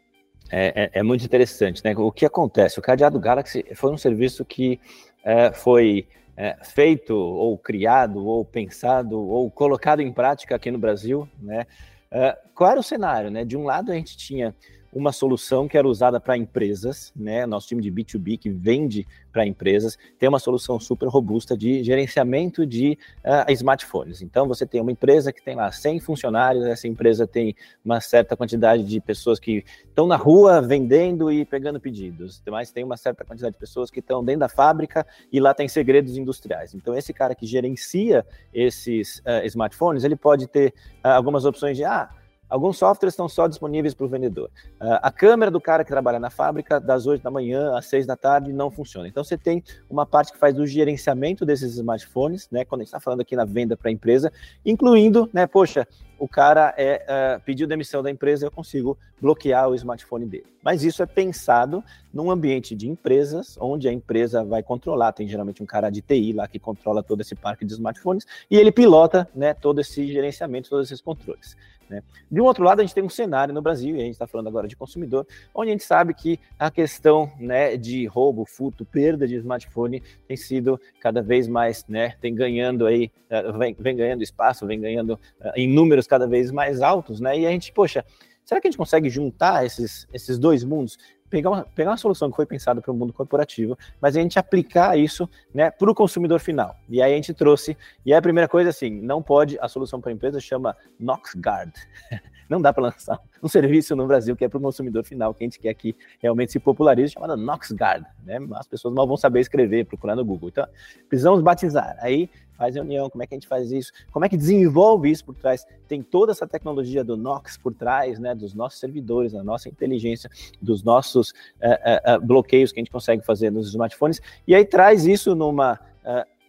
[0.50, 1.94] É, é, é, muito interessante, né?
[1.96, 2.78] O que acontece?
[2.78, 4.80] O cadeado Galaxy foi um serviço que
[5.24, 6.06] é, foi
[6.36, 11.66] é, feito, ou criado, ou pensado, ou colocado em prática aqui no Brasil, né?
[12.10, 13.44] É, qual era o cenário, né?
[13.44, 14.54] De um lado a gente tinha
[14.96, 17.44] uma solução que era usada para empresas, né?
[17.44, 22.64] Nosso time de B2B que vende para empresas tem uma solução super robusta de gerenciamento
[22.64, 24.22] de uh, smartphones.
[24.22, 27.54] Então, você tem uma empresa que tem lá 100 funcionários, essa empresa tem
[27.84, 32.82] uma certa quantidade de pessoas que estão na rua vendendo e pegando pedidos, mas tem
[32.82, 36.74] uma certa quantidade de pessoas que estão dentro da fábrica e lá tem segredos industriais.
[36.74, 40.72] Então, esse cara que gerencia esses uh, smartphones, ele pode ter
[41.04, 42.08] uh, algumas opções de, ah,
[42.48, 44.50] Alguns softwares estão só disponíveis para o vendedor.
[44.80, 48.06] Uh, a câmera do cara que trabalha na fábrica, das 8 da manhã às 6
[48.06, 49.08] da tarde, não funciona.
[49.08, 52.64] Então, você tem uma parte que faz o gerenciamento desses smartphones, né?
[52.64, 54.32] Quando a gente está falando aqui na venda para a empresa,
[54.64, 55.46] incluindo, né?
[55.46, 55.86] Poxa,
[56.18, 57.04] o cara é,
[57.36, 60.46] uh, pediu demissão da empresa, eu consigo bloquear o smartphone dele.
[60.62, 65.62] Mas isso é pensado num ambiente de empresas, onde a empresa vai controlar, tem geralmente
[65.62, 69.28] um cara de TI lá que controla todo esse parque de smartphones, e ele pilota
[69.34, 71.56] né, todo esse gerenciamento, todos esses controles.
[71.88, 72.02] Né?
[72.30, 74.26] De um outro lado, a gente tem um cenário no Brasil, e a gente está
[74.26, 78.84] falando agora de consumidor, onde a gente sabe que a questão né, de roubo, furto,
[78.84, 83.96] perda de smartphone tem sido cada vez mais, né, tem ganhando aí, eh, vem, vem
[83.96, 87.38] ganhando espaço, vem ganhando uh, em números cada vez mais altos, né?
[87.38, 88.04] E a gente, poxa,
[88.44, 90.96] será que a gente consegue juntar esses, esses dois mundos?
[91.28, 94.38] Pegar uma, pegar uma solução que foi pensada para o mundo corporativo, mas a gente
[94.38, 96.76] aplicar isso né, para o consumidor final.
[96.88, 100.10] E aí a gente trouxe, e a primeira coisa assim, não pode, a solução para
[100.10, 101.72] a empresa chama NoxGuard.
[102.48, 105.44] Não dá para lançar um serviço no Brasil que é para o consumidor final, que
[105.44, 108.06] a gente quer que realmente se popularize, chamada NoxGuard.
[108.24, 108.38] Né?
[108.54, 110.48] As pessoas mal vão saber escrever, procurar no Google.
[110.48, 110.66] Então,
[111.08, 111.96] precisamos batizar.
[112.00, 115.24] Aí faz reunião, como é que a gente faz isso, como é que desenvolve isso
[115.24, 115.66] por trás.
[115.86, 120.30] Tem toda essa tecnologia do Nox por trás, né, dos nossos servidores, da nossa inteligência,
[120.60, 125.06] dos nossos uh, uh, bloqueios que a gente consegue fazer nos smartphones, e aí traz
[125.06, 125.78] isso numa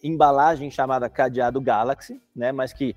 [0.04, 2.96] embalagem chamada cadeado Galaxy, né, mas que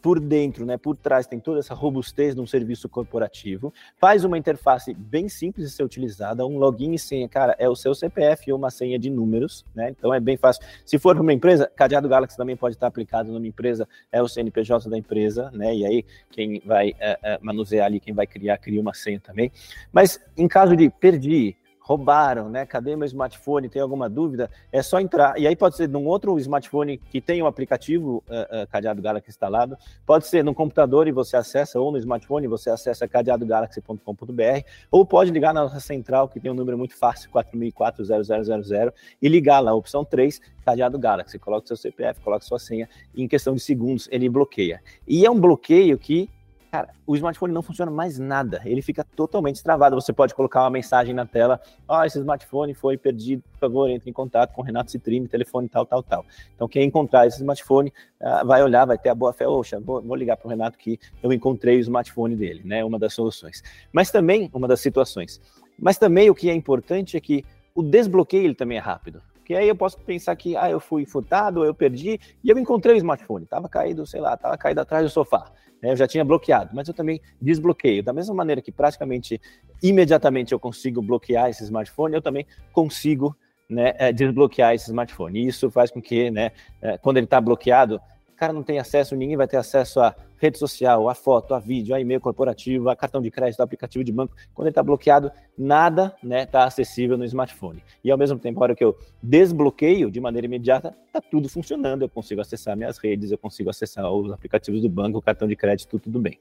[0.00, 4.38] por dentro, né, por trás tem toda essa robustez de um serviço corporativo, faz uma
[4.38, 8.48] interface bem simples de ser utilizada, um login e senha, cara, é o seu CPF
[8.48, 10.62] e uma senha de números, né, então é bem fácil.
[10.84, 14.88] Se for uma empresa, cadeado Galaxy também pode estar aplicado numa empresa, é o CNPJ
[14.88, 18.80] da empresa, né, e aí quem vai é, é, manusear ali, quem vai criar, cria
[18.80, 19.50] uma senha também.
[19.92, 22.66] Mas em caso de perdi, roubaram, né?
[22.66, 23.68] Cadê meu smartphone?
[23.68, 24.50] Tem alguma dúvida?
[24.72, 25.38] É só entrar.
[25.38, 29.00] E aí pode ser num outro smartphone que tem o um aplicativo uh, uh, Cadeado
[29.00, 34.66] Galaxy instalado, pode ser no computador e você acessa, ou no smartphone você acessa cadeadogalaxy.com.br,
[34.90, 39.60] ou pode ligar na nossa central, que tem um número muito fácil, 4004-0000, e ligar
[39.60, 41.38] lá, opção 3, Cadeado Galaxy.
[41.38, 44.82] Coloca seu CPF, coloca sua senha, e em questão de segundos ele bloqueia.
[45.06, 46.28] E é um bloqueio que
[46.76, 49.96] cara, o smartphone não funciona mais nada, ele fica totalmente travado.
[49.96, 51.58] Você pode colocar uma mensagem na tela:
[51.88, 55.26] Ó, oh, esse smartphone foi perdido, por favor, entre em contato com o Renato Citrine,
[55.26, 56.26] telefone tal, tal, tal.
[56.54, 60.02] Então, quem encontrar esse smartphone uh, vai olhar, vai ter a boa fé: Oxa, vou,
[60.02, 62.84] vou ligar para o Renato que eu encontrei o smartphone dele, né?
[62.84, 63.62] Uma das soluções.
[63.90, 65.40] Mas também, uma das situações.
[65.78, 69.22] Mas também o que é importante é que o desbloqueio ele também é rápido.
[69.46, 72.96] Porque aí eu posso pensar que, ah, eu fui furtado, eu perdi, e eu encontrei
[72.96, 75.52] o smartphone, estava caído, sei lá, estava caído atrás do sofá.
[75.80, 75.92] Né?
[75.92, 78.02] Eu já tinha bloqueado, mas eu também desbloqueio.
[78.02, 79.40] Da mesma maneira que praticamente
[79.80, 83.36] imediatamente eu consigo bloquear esse smartphone, eu também consigo
[83.70, 85.38] né, é, desbloquear esse smartphone.
[85.38, 86.50] E isso faz com que, né,
[86.82, 88.00] é, quando ele está bloqueado,
[88.36, 91.94] cara não tem acesso, ninguém vai ter acesso a rede social, a foto, a vídeo,
[91.94, 94.36] a e-mail corporativo, a cartão de crédito, a aplicativo de banco.
[94.54, 97.82] Quando ele está bloqueado, nada está né, tá acessível no smartphone.
[98.04, 102.02] E ao mesmo tempo, a hora que eu desbloqueio de maneira imediata, está tudo funcionando.
[102.02, 105.56] Eu consigo acessar minhas redes, eu consigo acessar os aplicativos do banco, o cartão de
[105.56, 106.38] crédito, tudo bem.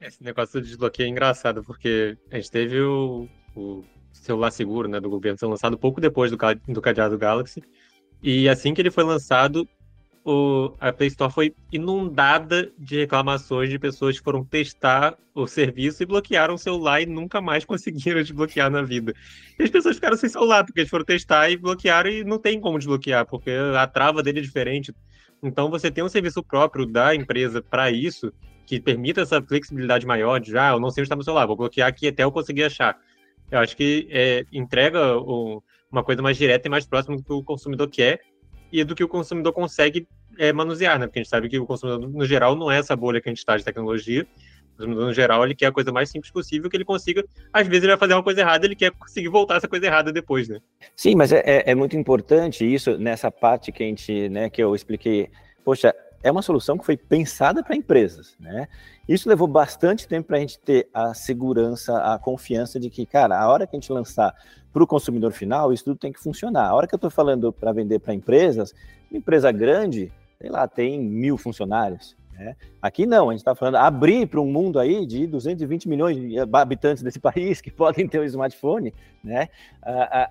[0.00, 4.98] Esse negócio de desbloqueio é engraçado, porque a gente teve o, o celular seguro né,
[4.98, 7.62] do governo sendo lançado pouco depois do, do cadeado Galaxy.
[8.22, 9.68] E assim que ele foi lançado,
[10.30, 16.04] o, a Play Store foi inundada de reclamações de pessoas que foram testar o serviço
[16.04, 19.12] e bloquearam o celular e nunca mais conseguiram desbloquear na vida.
[19.58, 22.60] E as pessoas ficaram sem celular, porque eles foram testar e bloquearam e não tem
[22.60, 24.94] como desbloquear, porque a trava dele é diferente.
[25.42, 28.32] Então você tem um serviço próprio da empresa para isso,
[28.66, 31.46] que permita essa flexibilidade maior de já, ah, eu não sei onde está meu celular,
[31.46, 32.96] vou bloquear aqui até eu conseguir achar.
[33.50, 37.32] Eu acho que é, entrega o, uma coisa mais direta e mais próxima do que
[37.32, 38.20] o consumidor quer
[38.70, 40.06] e do que o consumidor consegue
[40.40, 41.06] é, manusear, né?
[41.06, 43.30] Porque a gente sabe que o consumidor, no geral, não é essa bolha que a
[43.30, 44.26] gente está de tecnologia.
[44.72, 47.22] O consumidor, no geral, ele quer a coisa mais simples possível que ele consiga.
[47.52, 50.10] Às vezes, ele vai fazer uma coisa errada, ele quer conseguir voltar essa coisa errada
[50.10, 50.58] depois, né?
[50.96, 54.62] Sim, mas é, é, é muito importante isso nessa parte que a gente, né, que
[54.62, 55.28] eu expliquei.
[55.62, 58.66] Poxa, é uma solução que foi pensada para empresas, né?
[59.06, 63.38] Isso levou bastante tempo para a gente ter a segurança, a confiança de que, cara,
[63.38, 64.34] a hora que a gente lançar
[64.72, 66.68] para o consumidor final, isso tudo tem que funcionar.
[66.68, 68.72] A hora que eu estou falando para vender para empresas,
[69.10, 72.16] uma empresa grande, sei lá, tem mil funcionários.
[72.32, 72.56] Né?
[72.80, 76.38] Aqui não, a gente está falando abrir para um mundo aí de 220 milhões de
[76.38, 79.50] habitantes desse país que podem ter um smartphone, né?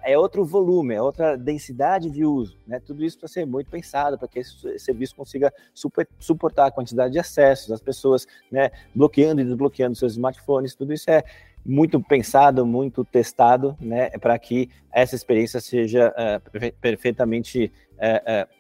[0.04, 2.80] é outro volume, é outra densidade de uso, né?
[2.80, 7.13] Tudo isso precisa ser muito pensado para que esse serviço consiga super, suportar a quantidade
[7.13, 8.72] de acessos, as pessoas, né?
[8.95, 11.24] Bloqueando e desbloqueando seus smartphones, tudo isso é
[11.63, 14.10] muito pensado, muito testado, né?
[14.17, 18.59] Para que essa experiência seja uh, perfeitamente uh, uh,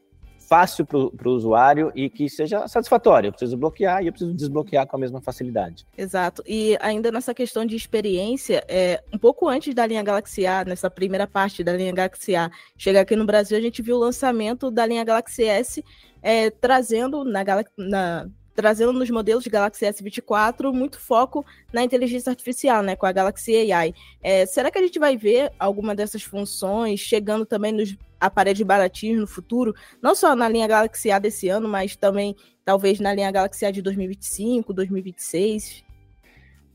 [0.49, 3.27] fácil para o usuário e que seja satisfatório.
[3.27, 5.85] Eu preciso bloquear e eu preciso desbloquear com a mesma facilidade.
[5.95, 6.41] Exato.
[6.47, 10.89] E ainda nessa questão de experiência, é, um pouco antes da linha Galaxy A, nessa
[10.89, 14.71] primeira parte da linha Galaxy A chegar aqui no Brasil, a gente viu o lançamento
[14.71, 15.85] da linha Galaxy S
[16.23, 17.43] é, trazendo na,
[17.77, 23.11] na, trazendo nos modelos de Galaxy S24 muito foco na inteligência artificial, né, com a
[23.11, 23.93] Galaxy AI.
[24.23, 29.19] É, será que a gente vai ver alguma dessas funções chegando também nos aparelhos baratinhos
[29.19, 29.73] no futuro?
[30.01, 33.71] Não só na linha Galaxy A desse ano, mas também talvez na linha Galaxy A
[33.71, 35.83] de 2025, 2026?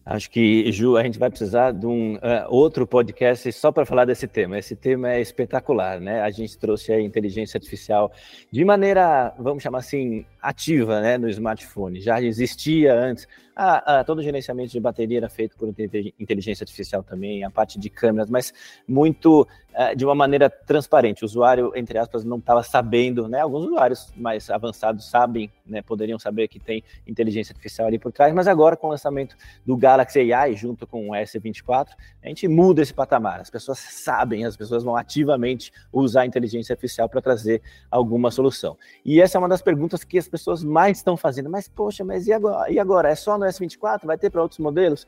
[0.06, 4.04] Acho que, Ju, a gente vai precisar de um uh, outro podcast só para falar
[4.04, 4.58] desse tema.
[4.58, 6.20] Esse tema é espetacular, né?
[6.20, 8.12] A gente trouxe a inteligência artificial
[8.52, 12.00] de maneira, vamos chamar assim, ativa né, no smartphone.
[12.00, 13.26] Já existia antes.
[13.56, 15.68] Ah, ah, todo o gerenciamento de bateria era feito por
[16.18, 18.52] inteligência artificial também, a parte de câmeras, mas
[18.86, 21.22] muito ah, de uma maneira transparente.
[21.22, 23.40] O usuário, entre aspas, não estava sabendo, né?
[23.40, 28.34] Alguns usuários mais avançados sabem, né, poderiam saber que tem inteligência artificial ali por trás,
[28.34, 31.88] mas agora com o lançamento do Galaxy AI junto com o S24,
[32.22, 33.40] a gente muda esse patamar.
[33.40, 38.76] As pessoas sabem, as pessoas vão ativamente usar a inteligência artificial para trazer alguma solução.
[39.04, 41.48] E essa é uma das perguntas que as pessoas mais estão fazendo.
[41.48, 42.70] Mas, poxa, mas e agora?
[42.70, 43.08] E agora?
[43.08, 44.04] É só no S24?
[44.04, 45.06] Vai ter para outros modelos?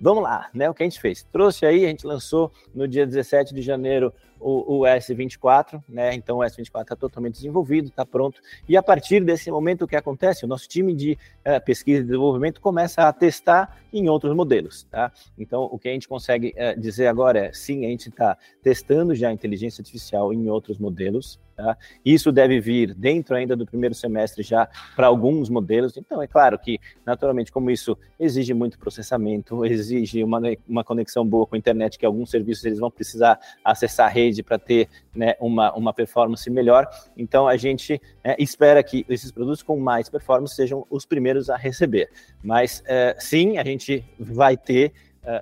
[0.00, 0.68] Vamos lá, né?
[0.68, 1.22] O que a gente fez?
[1.30, 6.14] Trouxe aí, a gente lançou no dia 17 de janeiro o, o S24, né?
[6.14, 8.40] Então o S24 está totalmente desenvolvido, está pronto.
[8.68, 10.44] E a partir desse momento, o que acontece?
[10.44, 15.12] O nosso time de uh, pesquisa e desenvolvimento começa a testar em outros modelos, tá?
[15.38, 19.14] Então o que a gente consegue uh, dizer agora é sim, a gente está testando
[19.14, 21.76] já a inteligência artificial em outros modelos, Tá?
[22.04, 25.96] Isso deve vir dentro ainda do primeiro semestre já para alguns modelos.
[25.96, 31.44] Então, é claro que, naturalmente, como isso exige muito processamento, exige uma, uma conexão boa
[31.48, 35.34] com a internet, que alguns serviços eles vão precisar acessar a rede para ter né,
[35.40, 36.86] uma, uma performance melhor.
[37.16, 41.56] Então, a gente é, espera que esses produtos com mais performance sejam os primeiros a
[41.56, 42.10] receber.
[42.42, 44.92] Mas, é, sim, a gente vai ter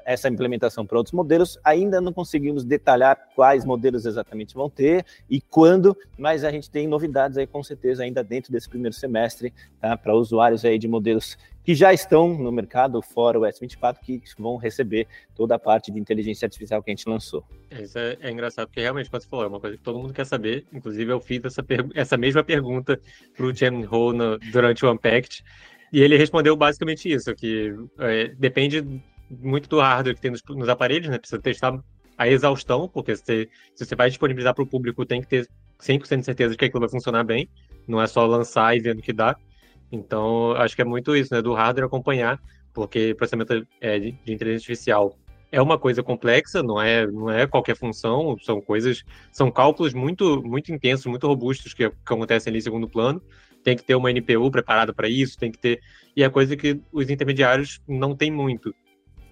[0.04, 1.58] essa implementação para outros modelos.
[1.62, 6.88] Ainda não conseguimos detalhar quais modelos exatamente vão ter e quando, mas a gente tem
[6.88, 11.36] novidades aí com certeza ainda dentro desse primeiro semestre tá, para usuários aí de modelos
[11.64, 15.98] que já estão no mercado, fora o S24, que vão receber toda a parte de
[15.98, 17.44] inteligência artificial que a gente lançou.
[17.72, 20.14] Isso é, é engraçado, porque realmente, como você falou, é uma coisa que todo mundo
[20.14, 20.64] quer saber.
[20.72, 23.00] Inclusive, eu fiz essa, essa mesma pergunta
[23.36, 24.12] para o Chen Ho
[24.52, 25.42] durante o Unpacked,
[25.92, 30.68] e ele respondeu basicamente isso, que é, depende muito do hardware que tem nos, nos
[30.68, 31.18] aparelhos, né?
[31.18, 31.78] Precisa testar
[32.16, 35.48] a exaustão, porque se, se você vai disponibilizar para o público, tem que ter
[35.80, 37.48] 100% de certeza de que aquilo vai funcionar bem,
[37.86, 39.36] não é só lançar e ver no que dá.
[39.92, 41.42] Então, acho que é muito isso, né?
[41.42, 42.40] Do hardware acompanhar,
[42.72, 45.16] porque processamento é, de, de inteligência artificial
[45.52, 50.42] é uma coisa complexa, não é, não é qualquer função, são coisas, são cálculos muito,
[50.42, 53.22] muito intensos, muito robustos que, que acontecem ali em segundo plano.
[53.62, 55.80] Tem que ter uma NPU preparada para isso, tem que ter.
[56.14, 58.74] E é coisa que os intermediários não têm muito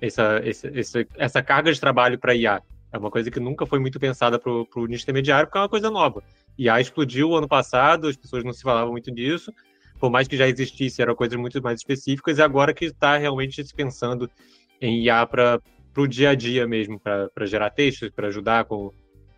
[0.07, 0.41] essa,
[0.75, 2.63] essa, essa carga de trabalho para IA.
[2.93, 5.69] É uma coisa que nunca foi muito pensada para o nicho intermediário, porque é uma
[5.69, 6.23] coisa nova.
[6.57, 9.53] IA explodiu ano passado, as pessoas não se falavam muito disso,
[9.99, 13.65] por mais que já existisse, eram coisas muito mais específicas, e agora que está realmente
[13.65, 14.31] se pensando
[14.81, 15.61] em IA para
[15.97, 18.91] o dia a dia mesmo, para gerar textos, para ajudar com com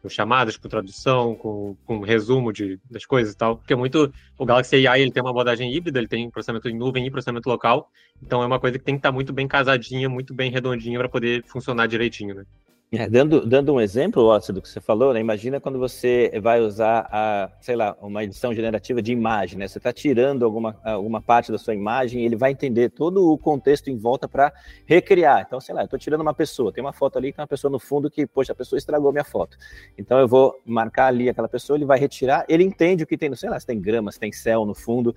[0.09, 3.57] chamadas, com tradução, com, com resumo de, das coisas e tal.
[3.57, 4.12] Porque é muito.
[4.38, 7.49] O Galaxy AI ele tem uma abordagem híbrida, ele tem processamento em nuvem e processamento
[7.49, 7.90] local.
[8.22, 11.09] Então é uma coisa que tem que estar muito bem casadinha, muito bem redondinha para
[11.09, 12.44] poder funcionar direitinho, né?
[12.93, 15.18] É, dando, dando um exemplo, Watson, do que você falou, né?
[15.18, 19.66] imagina quando você vai usar, a, sei lá, uma edição generativa de imagem, né?
[19.66, 23.37] Você está tirando alguma, alguma parte da sua imagem e ele vai entender todo o
[23.37, 24.53] contexto em volta para
[24.87, 25.43] recriar.
[25.45, 27.68] Então, sei lá, eu estou tirando uma pessoa, tem uma foto ali, tem uma pessoa
[27.72, 29.59] no fundo que, poxa, a pessoa estragou minha foto.
[29.99, 33.34] Então, eu vou marcar ali aquela pessoa, ele vai retirar, ele entende o que tem
[33.34, 35.12] sei lá, se tem grama, se tem céu no fundo.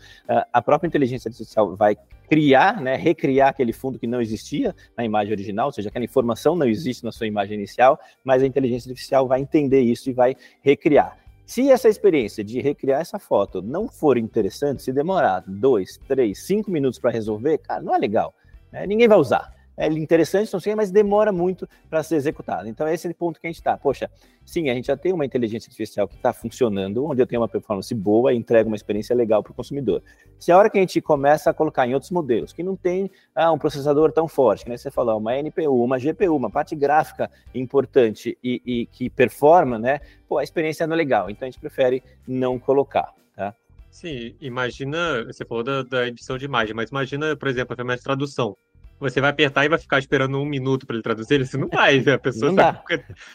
[0.52, 1.96] A própria inteligência artificial vai
[2.30, 6.56] criar, né, recriar aquele fundo que não existia na imagem original, ou seja, aquela informação
[6.56, 10.36] não existe na sua imagem inicial, mas a inteligência artificial vai entender isso e vai
[10.62, 11.18] recriar.
[11.46, 16.70] Se essa experiência de recriar essa foto não for interessante, se demorar dois, três, cinco
[16.70, 18.34] minutos para resolver, cara, não é legal.
[18.72, 18.86] Né?
[18.86, 22.68] Ninguém vai usar é interessante, não sei, mas demora muito para ser executado.
[22.68, 23.78] Então, esse é o ponto que a gente está.
[23.78, 24.12] Poxa,
[24.46, 27.48] sim, a gente já tem uma inteligência artificial que está funcionando, onde eu tenho uma
[27.48, 30.04] performance boa e entrega uma experiência legal para o consumidor.
[30.38, 33.10] Se a hora que a gente começa a colocar em outros modelos, que não tem
[33.34, 36.76] ah, um processador tão forte, que nem você falou, uma NPU, uma GPU, uma parte
[36.76, 40.02] gráfica importante e, e que performa, né?
[40.28, 41.30] Pô, a experiência não é legal.
[41.30, 43.14] Então, a gente prefere não colocar.
[43.34, 43.56] Tá?
[43.90, 48.00] Sim, imagina, você falou da, da edição de imagem, mas imagina, por exemplo, a ferramenta
[48.00, 48.58] de tradução
[49.00, 51.42] você vai apertar e vai ficar esperando um minuto para ele traduzir.
[51.42, 52.14] Isso não vai, né?
[52.14, 52.74] A pessoa está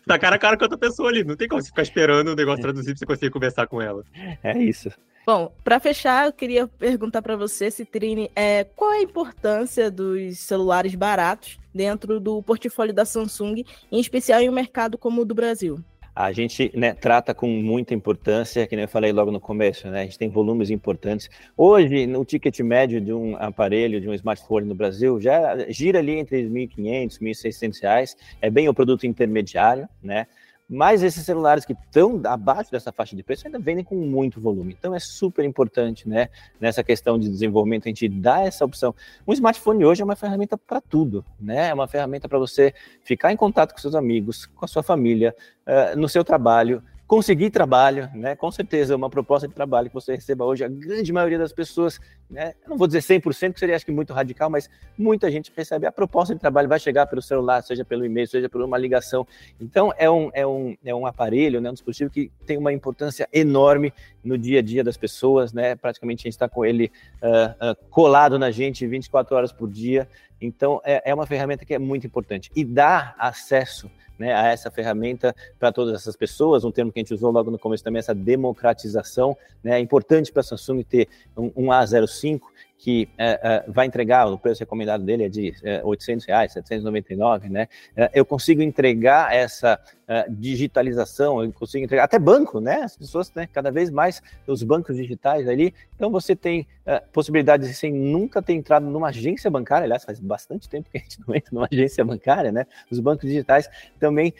[0.07, 1.25] tá cara a cara com outra pessoa ali.
[1.25, 4.05] Não tem como você ficar esperando o negócio traduzir para você conseguir conversar com ela.
[4.43, 4.91] É isso.
[5.27, 10.39] Bom, para fechar, eu queria perguntar para você, Citrine, é, qual é a importância dos
[10.39, 15.35] celulares baratos dentro do portfólio da Samsung, em especial em um mercado como o do
[15.35, 15.83] Brasil?
[16.15, 20.03] A gente né, trata com muita importância, que nem eu falei logo no começo, né?
[20.03, 21.29] A gente tem volumes importantes.
[21.57, 26.13] Hoje, no ticket médio de um aparelho, de um smartphone no Brasil, já gira ali
[26.13, 30.27] entre R$ 1.500, R$ 1.600, é bem o produto intermediário, né?
[30.75, 34.77] Mas esses celulares que estão abaixo dessa faixa de preço ainda vendem com muito volume.
[34.77, 36.29] Então é super importante, né?
[36.61, 38.93] Nessa questão de desenvolvimento, a gente dá essa opção.
[39.25, 41.69] Um smartphone hoje é uma ferramenta para tudo, né?
[41.69, 45.33] É uma ferramenta para você ficar em contato com seus amigos, com a sua família,
[45.65, 48.35] uh, no seu trabalho, conseguir trabalho, né?
[48.35, 52.01] Com certeza, uma proposta de trabalho que você receba hoje, a grande maioria das pessoas,
[52.31, 52.55] né?
[52.65, 55.87] Eu não vou dizer 100%, que seria acho que muito radical, mas muita gente recebe
[55.87, 59.27] a proposta de trabalho, vai chegar pelo celular, seja pelo e-mail, seja por uma ligação.
[59.61, 61.71] Então, é um, é um, é um aparelho, né?
[61.71, 63.93] Um dispositivo que tem uma importância enorme
[64.25, 65.77] no dia a dia das pessoas, né?
[65.77, 66.91] Praticamente a gente está com ele
[67.23, 70.09] uh, uh, colado na gente 24 horas por dia.
[70.41, 74.71] Então, é, é uma ferramenta que é muito importante e dá acesso né, a essa
[74.71, 77.99] ferramenta para todas essas pessoas, um termo que a gente usou logo no começo também,
[77.99, 82.41] essa democratização, né, é importante para a Samsung ter um, um A05
[82.79, 87.49] que é, é, vai entregar, o preço recomendado dele é de é, 800 reais, 799,
[87.49, 87.69] né?
[87.97, 92.83] É, eu consigo entregar essa é, digitalização, eu consigo entregar até banco, né?
[92.83, 93.49] As pessoas, né?
[93.53, 95.73] Cada vez mais os bancos digitais ali.
[95.95, 100.21] Então você tem é, possibilidade de sem nunca ter entrado numa agência bancária, aliás, faz
[100.21, 102.67] bastante tempo que a gente não entra numa agência bancária, né?
[102.91, 103.69] Os bancos digitais
[103.99, 104.35] também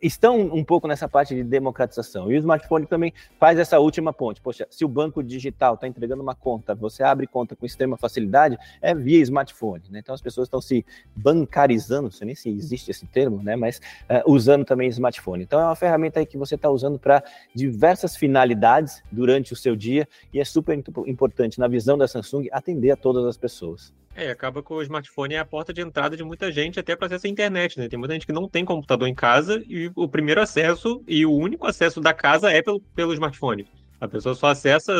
[0.00, 2.30] estão um pouco nessa parte de democratização.
[2.30, 4.40] E o smartphone também faz essa última ponte.
[4.40, 8.56] Poxa, se o banco digital está entregando uma conta, você abre conta com extrema facilidade,
[8.80, 9.82] é via smartphone.
[9.90, 10.00] Né?
[10.00, 10.84] Então as pessoas estão se
[11.14, 13.56] bancarizando, não sei nem se existe esse termo, né?
[13.56, 13.80] mas
[14.10, 15.44] uh, usando também smartphone.
[15.44, 17.22] Então é uma ferramenta aí que você está usando para
[17.54, 22.90] diversas finalidades durante o seu dia e é super importante, na visão da Samsung, atender
[22.90, 23.92] a todas as pessoas.
[24.18, 27.06] É, acaba que o smartphone é a porta de entrada de muita gente até para
[27.06, 27.86] acesso à internet, né?
[27.86, 31.32] Tem muita gente que não tem computador em casa e o primeiro acesso e o
[31.32, 33.68] único acesso da casa é pelo, pelo smartphone.
[34.00, 34.92] A pessoa só acessa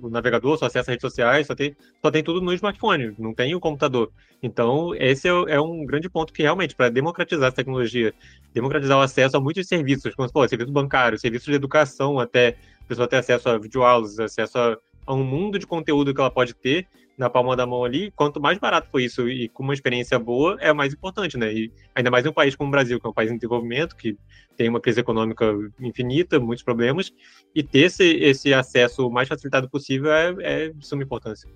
[0.00, 3.54] o navegador, só acessa redes sociais, só tem, só tem tudo no smartphone, não tem
[3.54, 4.10] o computador.
[4.42, 8.14] Então, esse é, é um grande ponto que realmente, para democratizar essa tecnologia,
[8.54, 12.56] democratizar o acesso a muitos serviços, como você falou, serviço bancário, serviço de educação, até
[12.82, 16.30] a pessoa ter acesso a videoaulas, acesso a, a um mundo de conteúdo que ela
[16.30, 16.86] pode ter,
[17.16, 20.56] na palma da mão ali, quanto mais barato for isso e com uma experiência boa,
[20.60, 21.52] é mais importante, né?
[21.52, 23.96] E ainda mais em um país como o Brasil, que é um país em desenvolvimento,
[23.96, 24.16] que
[24.56, 25.46] tem uma crise econômica
[25.80, 27.12] infinita, muitos problemas,
[27.54, 31.48] e ter esse, esse acesso o mais facilitado possível é, é de suma importância.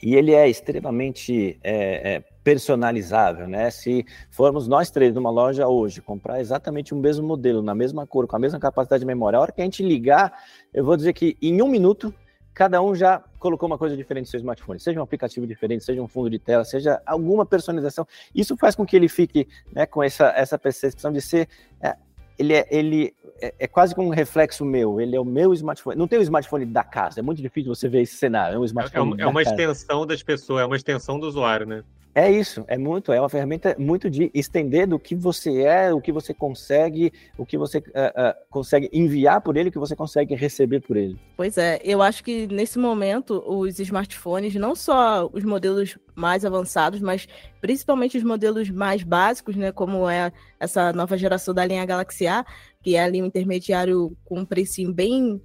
[0.00, 3.68] E ele é extremamente é, é, personalizável, né?
[3.70, 8.28] Se formos nós três numa loja hoje, comprar exatamente o mesmo modelo, na mesma cor,
[8.28, 10.32] com a mesma capacidade de memória, a hora que a gente ligar,
[10.72, 12.14] eu vou dizer que em um minuto
[12.58, 16.02] cada um já colocou uma coisa diferente no seu smartphone, seja um aplicativo diferente, seja
[16.02, 18.04] um fundo de tela, seja alguma personalização.
[18.34, 21.48] Isso faz com que ele fique né, com essa, essa percepção de ser.
[21.80, 21.94] É,
[22.36, 25.96] ele, é, ele é, é, quase como um reflexo meu, ele é o meu smartphone.
[25.96, 28.56] Não tem o smartphone da casa, é muito difícil você ver esse cenário.
[28.56, 31.84] É, um smartphone é, é uma, extensão das pessoas, é uma extensão do usuário, né?
[32.14, 36.00] É isso, é muito, é uma ferramenta muito de estender do que você é, o
[36.00, 39.94] que você consegue, o que você uh, uh, consegue enviar por ele, o que você
[39.94, 41.18] consegue receber por ele.
[41.36, 47.00] Pois é, eu acho que nesse momento os smartphones, não só os modelos mais avançados,
[47.00, 47.28] mas
[47.60, 52.44] principalmente os modelos mais básicos, né, como é essa nova geração da linha Galaxy A,
[52.82, 55.40] que é ali um intermediário com um precinho bem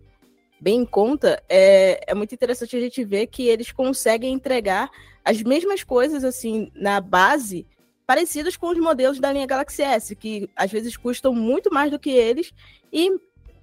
[0.64, 4.90] bem em conta, é, é muito interessante a gente ver que eles conseguem entregar
[5.24, 7.68] as mesmas coisas, assim, na base,
[8.08, 12.00] parecidas com os modelos da linha Galaxy S, que às vezes custam muito mais do
[12.00, 12.54] que eles
[12.94, 13.12] e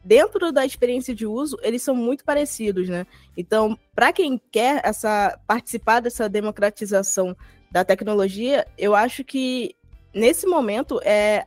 [0.05, 3.07] dentro da experiência de uso, eles são muito parecidos, né?
[3.35, 7.35] Então, para quem quer essa participar dessa democratização
[7.71, 9.75] da tecnologia, eu acho que
[10.13, 11.47] nesse momento é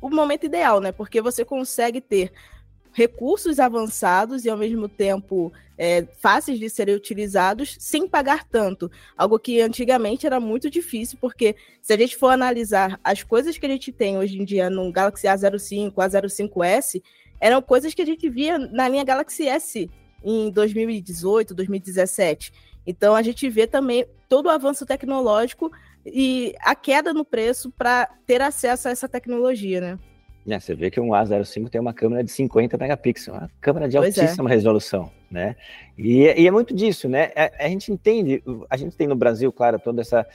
[0.00, 0.92] o momento ideal, né?
[0.92, 2.32] Porque você consegue ter
[2.92, 8.90] recursos avançados e ao mesmo tempo é, fáceis de serem utilizados sem pagar tanto.
[9.16, 13.66] Algo que antigamente era muito difícil, porque se a gente for analisar as coisas que
[13.66, 17.02] a gente tem hoje em dia no Galaxy A05, A05S,
[17.40, 19.90] eram coisas que a gente via na linha Galaxy S
[20.22, 22.52] em 2018, 2017.
[22.86, 25.70] Então a gente vê também todo o avanço tecnológico
[26.04, 29.98] e a queda no preço para ter acesso a essa tecnologia, né?
[30.48, 33.96] É, você vê que um A05 tem uma câmera de 50 megapixels, uma câmera de
[33.96, 34.22] pois é.
[34.22, 34.54] altíssima é.
[34.54, 35.54] resolução, né?
[35.96, 37.30] E, e, é muito disso, né?
[37.36, 40.26] A, é, a, gente entende, a gente tem no Brasil, claro, toda essa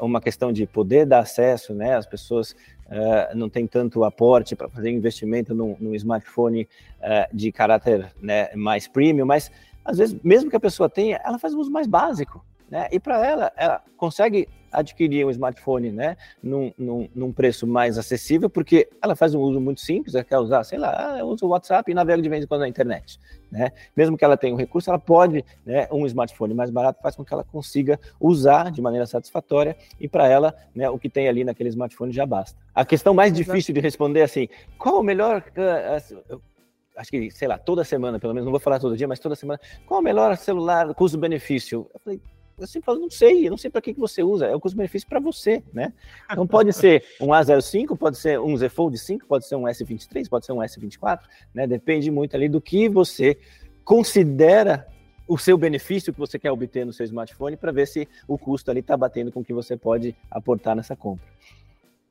[0.00, 1.96] uma questão de poder dar acesso, né?
[1.96, 6.68] As pessoas uh, não têm tanto aporte para fazer investimento num, num smartphone
[7.00, 9.50] uh, de caráter né, mais premium, mas
[9.84, 12.88] às vezes, mesmo que a pessoa tenha, ela faz um uso mais básico, né?
[12.92, 18.50] E para ela, ela consegue adquirir um smartphone né, num, num, num, preço mais acessível,
[18.50, 21.90] porque ela faz um uso muito simples, ela quer usar, sei lá, uso o WhatsApp
[21.90, 23.18] e navego de vez em quando na internet.
[23.50, 23.72] Né?
[23.96, 27.24] Mesmo que ela tenha um recurso, ela pode, né, um smartphone mais barato faz com
[27.24, 31.42] que ela consiga usar de maneira satisfatória e para ela, né, o que tem ali
[31.42, 32.58] naquele smartphone já basta.
[32.74, 34.48] A questão mais difícil de responder é assim,
[34.78, 35.42] qual o melhor...
[35.56, 36.40] Uh,
[36.96, 39.34] acho que, sei lá, toda semana, pelo menos, não vou falar todo dia, mas toda
[39.34, 41.88] semana, qual o melhor celular custo-benefício?
[41.92, 42.20] Eu falei,
[42.58, 44.60] eu sempre falo, não sei, eu não sei para que, que você usa, é o
[44.60, 45.92] custo-benefício para você, né?
[46.30, 50.28] Então pode ser um A05, pode ser um Z Fold 5, pode ser um S23,
[50.28, 51.20] pode ser um S24,
[51.54, 51.66] né?
[51.66, 53.38] Depende muito ali do que você
[53.84, 54.86] considera
[55.28, 58.70] o seu benefício que você quer obter no seu smartphone para ver se o custo
[58.70, 61.26] ali está batendo com o que você pode aportar nessa compra.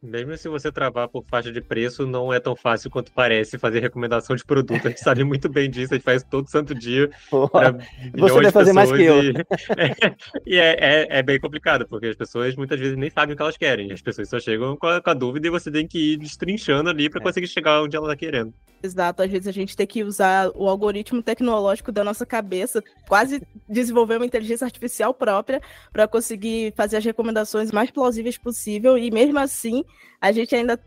[0.02, 3.80] Mesmo se você travar por faixa de preço, não é tão fácil quanto parece fazer
[3.80, 4.86] recomendação de produto.
[4.86, 7.10] A gente sabe muito bem disso, a gente faz todo santo dia.
[7.32, 9.24] você deve fazer mais que eu.
[9.24, 10.16] E, é,
[10.46, 13.42] e é, é, é, bem complicado, porque as pessoas muitas vezes nem sabem o que
[13.42, 13.92] elas querem.
[13.92, 16.90] As pessoas só chegam com a, com a dúvida e você tem que ir destrinchando
[16.90, 17.24] ali para é.
[17.24, 18.54] conseguir chegar onde ela está querendo.
[18.86, 23.42] Exato, às vezes a gente tem que usar o algoritmo tecnológico da nossa cabeça, quase
[23.68, 25.60] desenvolver uma inteligência artificial própria
[25.92, 29.84] para conseguir fazer as recomendações mais plausíveis possível e mesmo assim
[30.22, 30.80] a gente ainda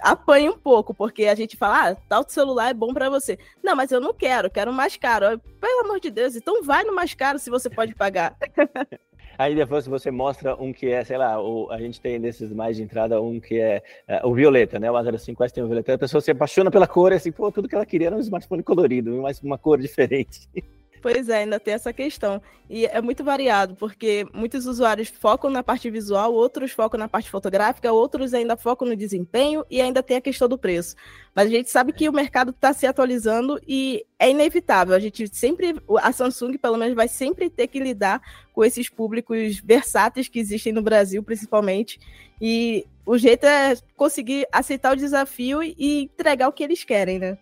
[0.00, 3.38] apanha um pouco, porque a gente fala, ah, tal celular é bom para você.
[3.62, 5.38] Não, mas eu não quero, quero mais caro.
[5.60, 8.36] Pelo amor de Deus, então vai no mais caro se você pode pagar.
[9.38, 12.76] Aí depois você mostra um que é, sei lá, o, a gente tem nesses mais
[12.76, 14.90] de entrada um que é, é o violeta, né?
[14.90, 15.94] O A05S tem o violeta.
[15.94, 18.62] A pessoa se apaixona pela cor assim, pô, tudo que ela queria era um smartphone
[18.62, 20.48] colorido, mas uma cor diferente.
[21.04, 22.40] Pois é, ainda tem essa questão.
[22.66, 27.28] E é muito variado, porque muitos usuários focam na parte visual, outros focam na parte
[27.28, 30.96] fotográfica, outros ainda focam no desempenho e ainda tem a questão do preço.
[31.34, 34.94] Mas a gente sabe que o mercado está se atualizando e é inevitável.
[34.94, 38.22] A gente sempre, a Samsung pelo menos vai sempre ter que lidar
[38.54, 42.00] com esses públicos versáteis que existem no Brasil, principalmente.
[42.40, 47.36] E o jeito é conseguir aceitar o desafio e entregar o que eles querem, né?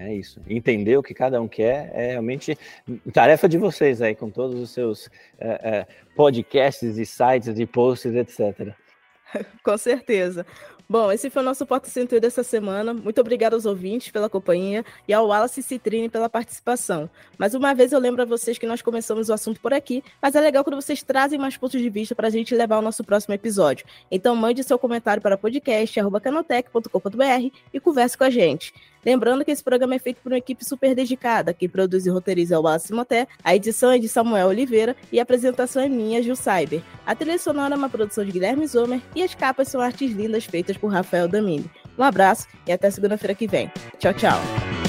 [0.00, 0.40] É isso.
[0.48, 2.56] Entender o que cada um quer é realmente
[3.12, 5.86] tarefa de vocês aí, com todos os seus é, é,
[6.16, 8.74] podcasts e sites e posts, etc.
[9.62, 10.46] com certeza.
[10.88, 12.92] Bom, esse foi o nosso Porta Centro dessa semana.
[12.92, 17.08] Muito obrigado aos ouvintes pela companhia e ao Wallace Citrine pela participação.
[17.38, 20.34] Mais uma vez eu lembro a vocês que nós começamos o assunto por aqui, mas
[20.34, 23.04] é legal quando vocês trazem mais pontos de vista para a gente levar ao nosso
[23.04, 23.86] próximo episódio.
[24.10, 28.74] Então mande seu comentário para podcast.canotec.com.br e converse com a gente.
[29.04, 32.58] Lembrando que esse programa é feito por uma equipe super dedicada, que produz e roteiriza
[32.58, 36.36] o Wallace Moté, a edição é de Samuel Oliveira e a apresentação é minha, Gil
[36.36, 36.82] Cyber.
[37.06, 40.44] A trilha sonora é uma produção de Guilherme Zomer e as capas são artes lindas
[40.44, 41.70] feitas por Rafael Damini.
[41.98, 43.70] Um abraço e até segunda-feira que vem.
[43.98, 44.79] Tchau, tchau.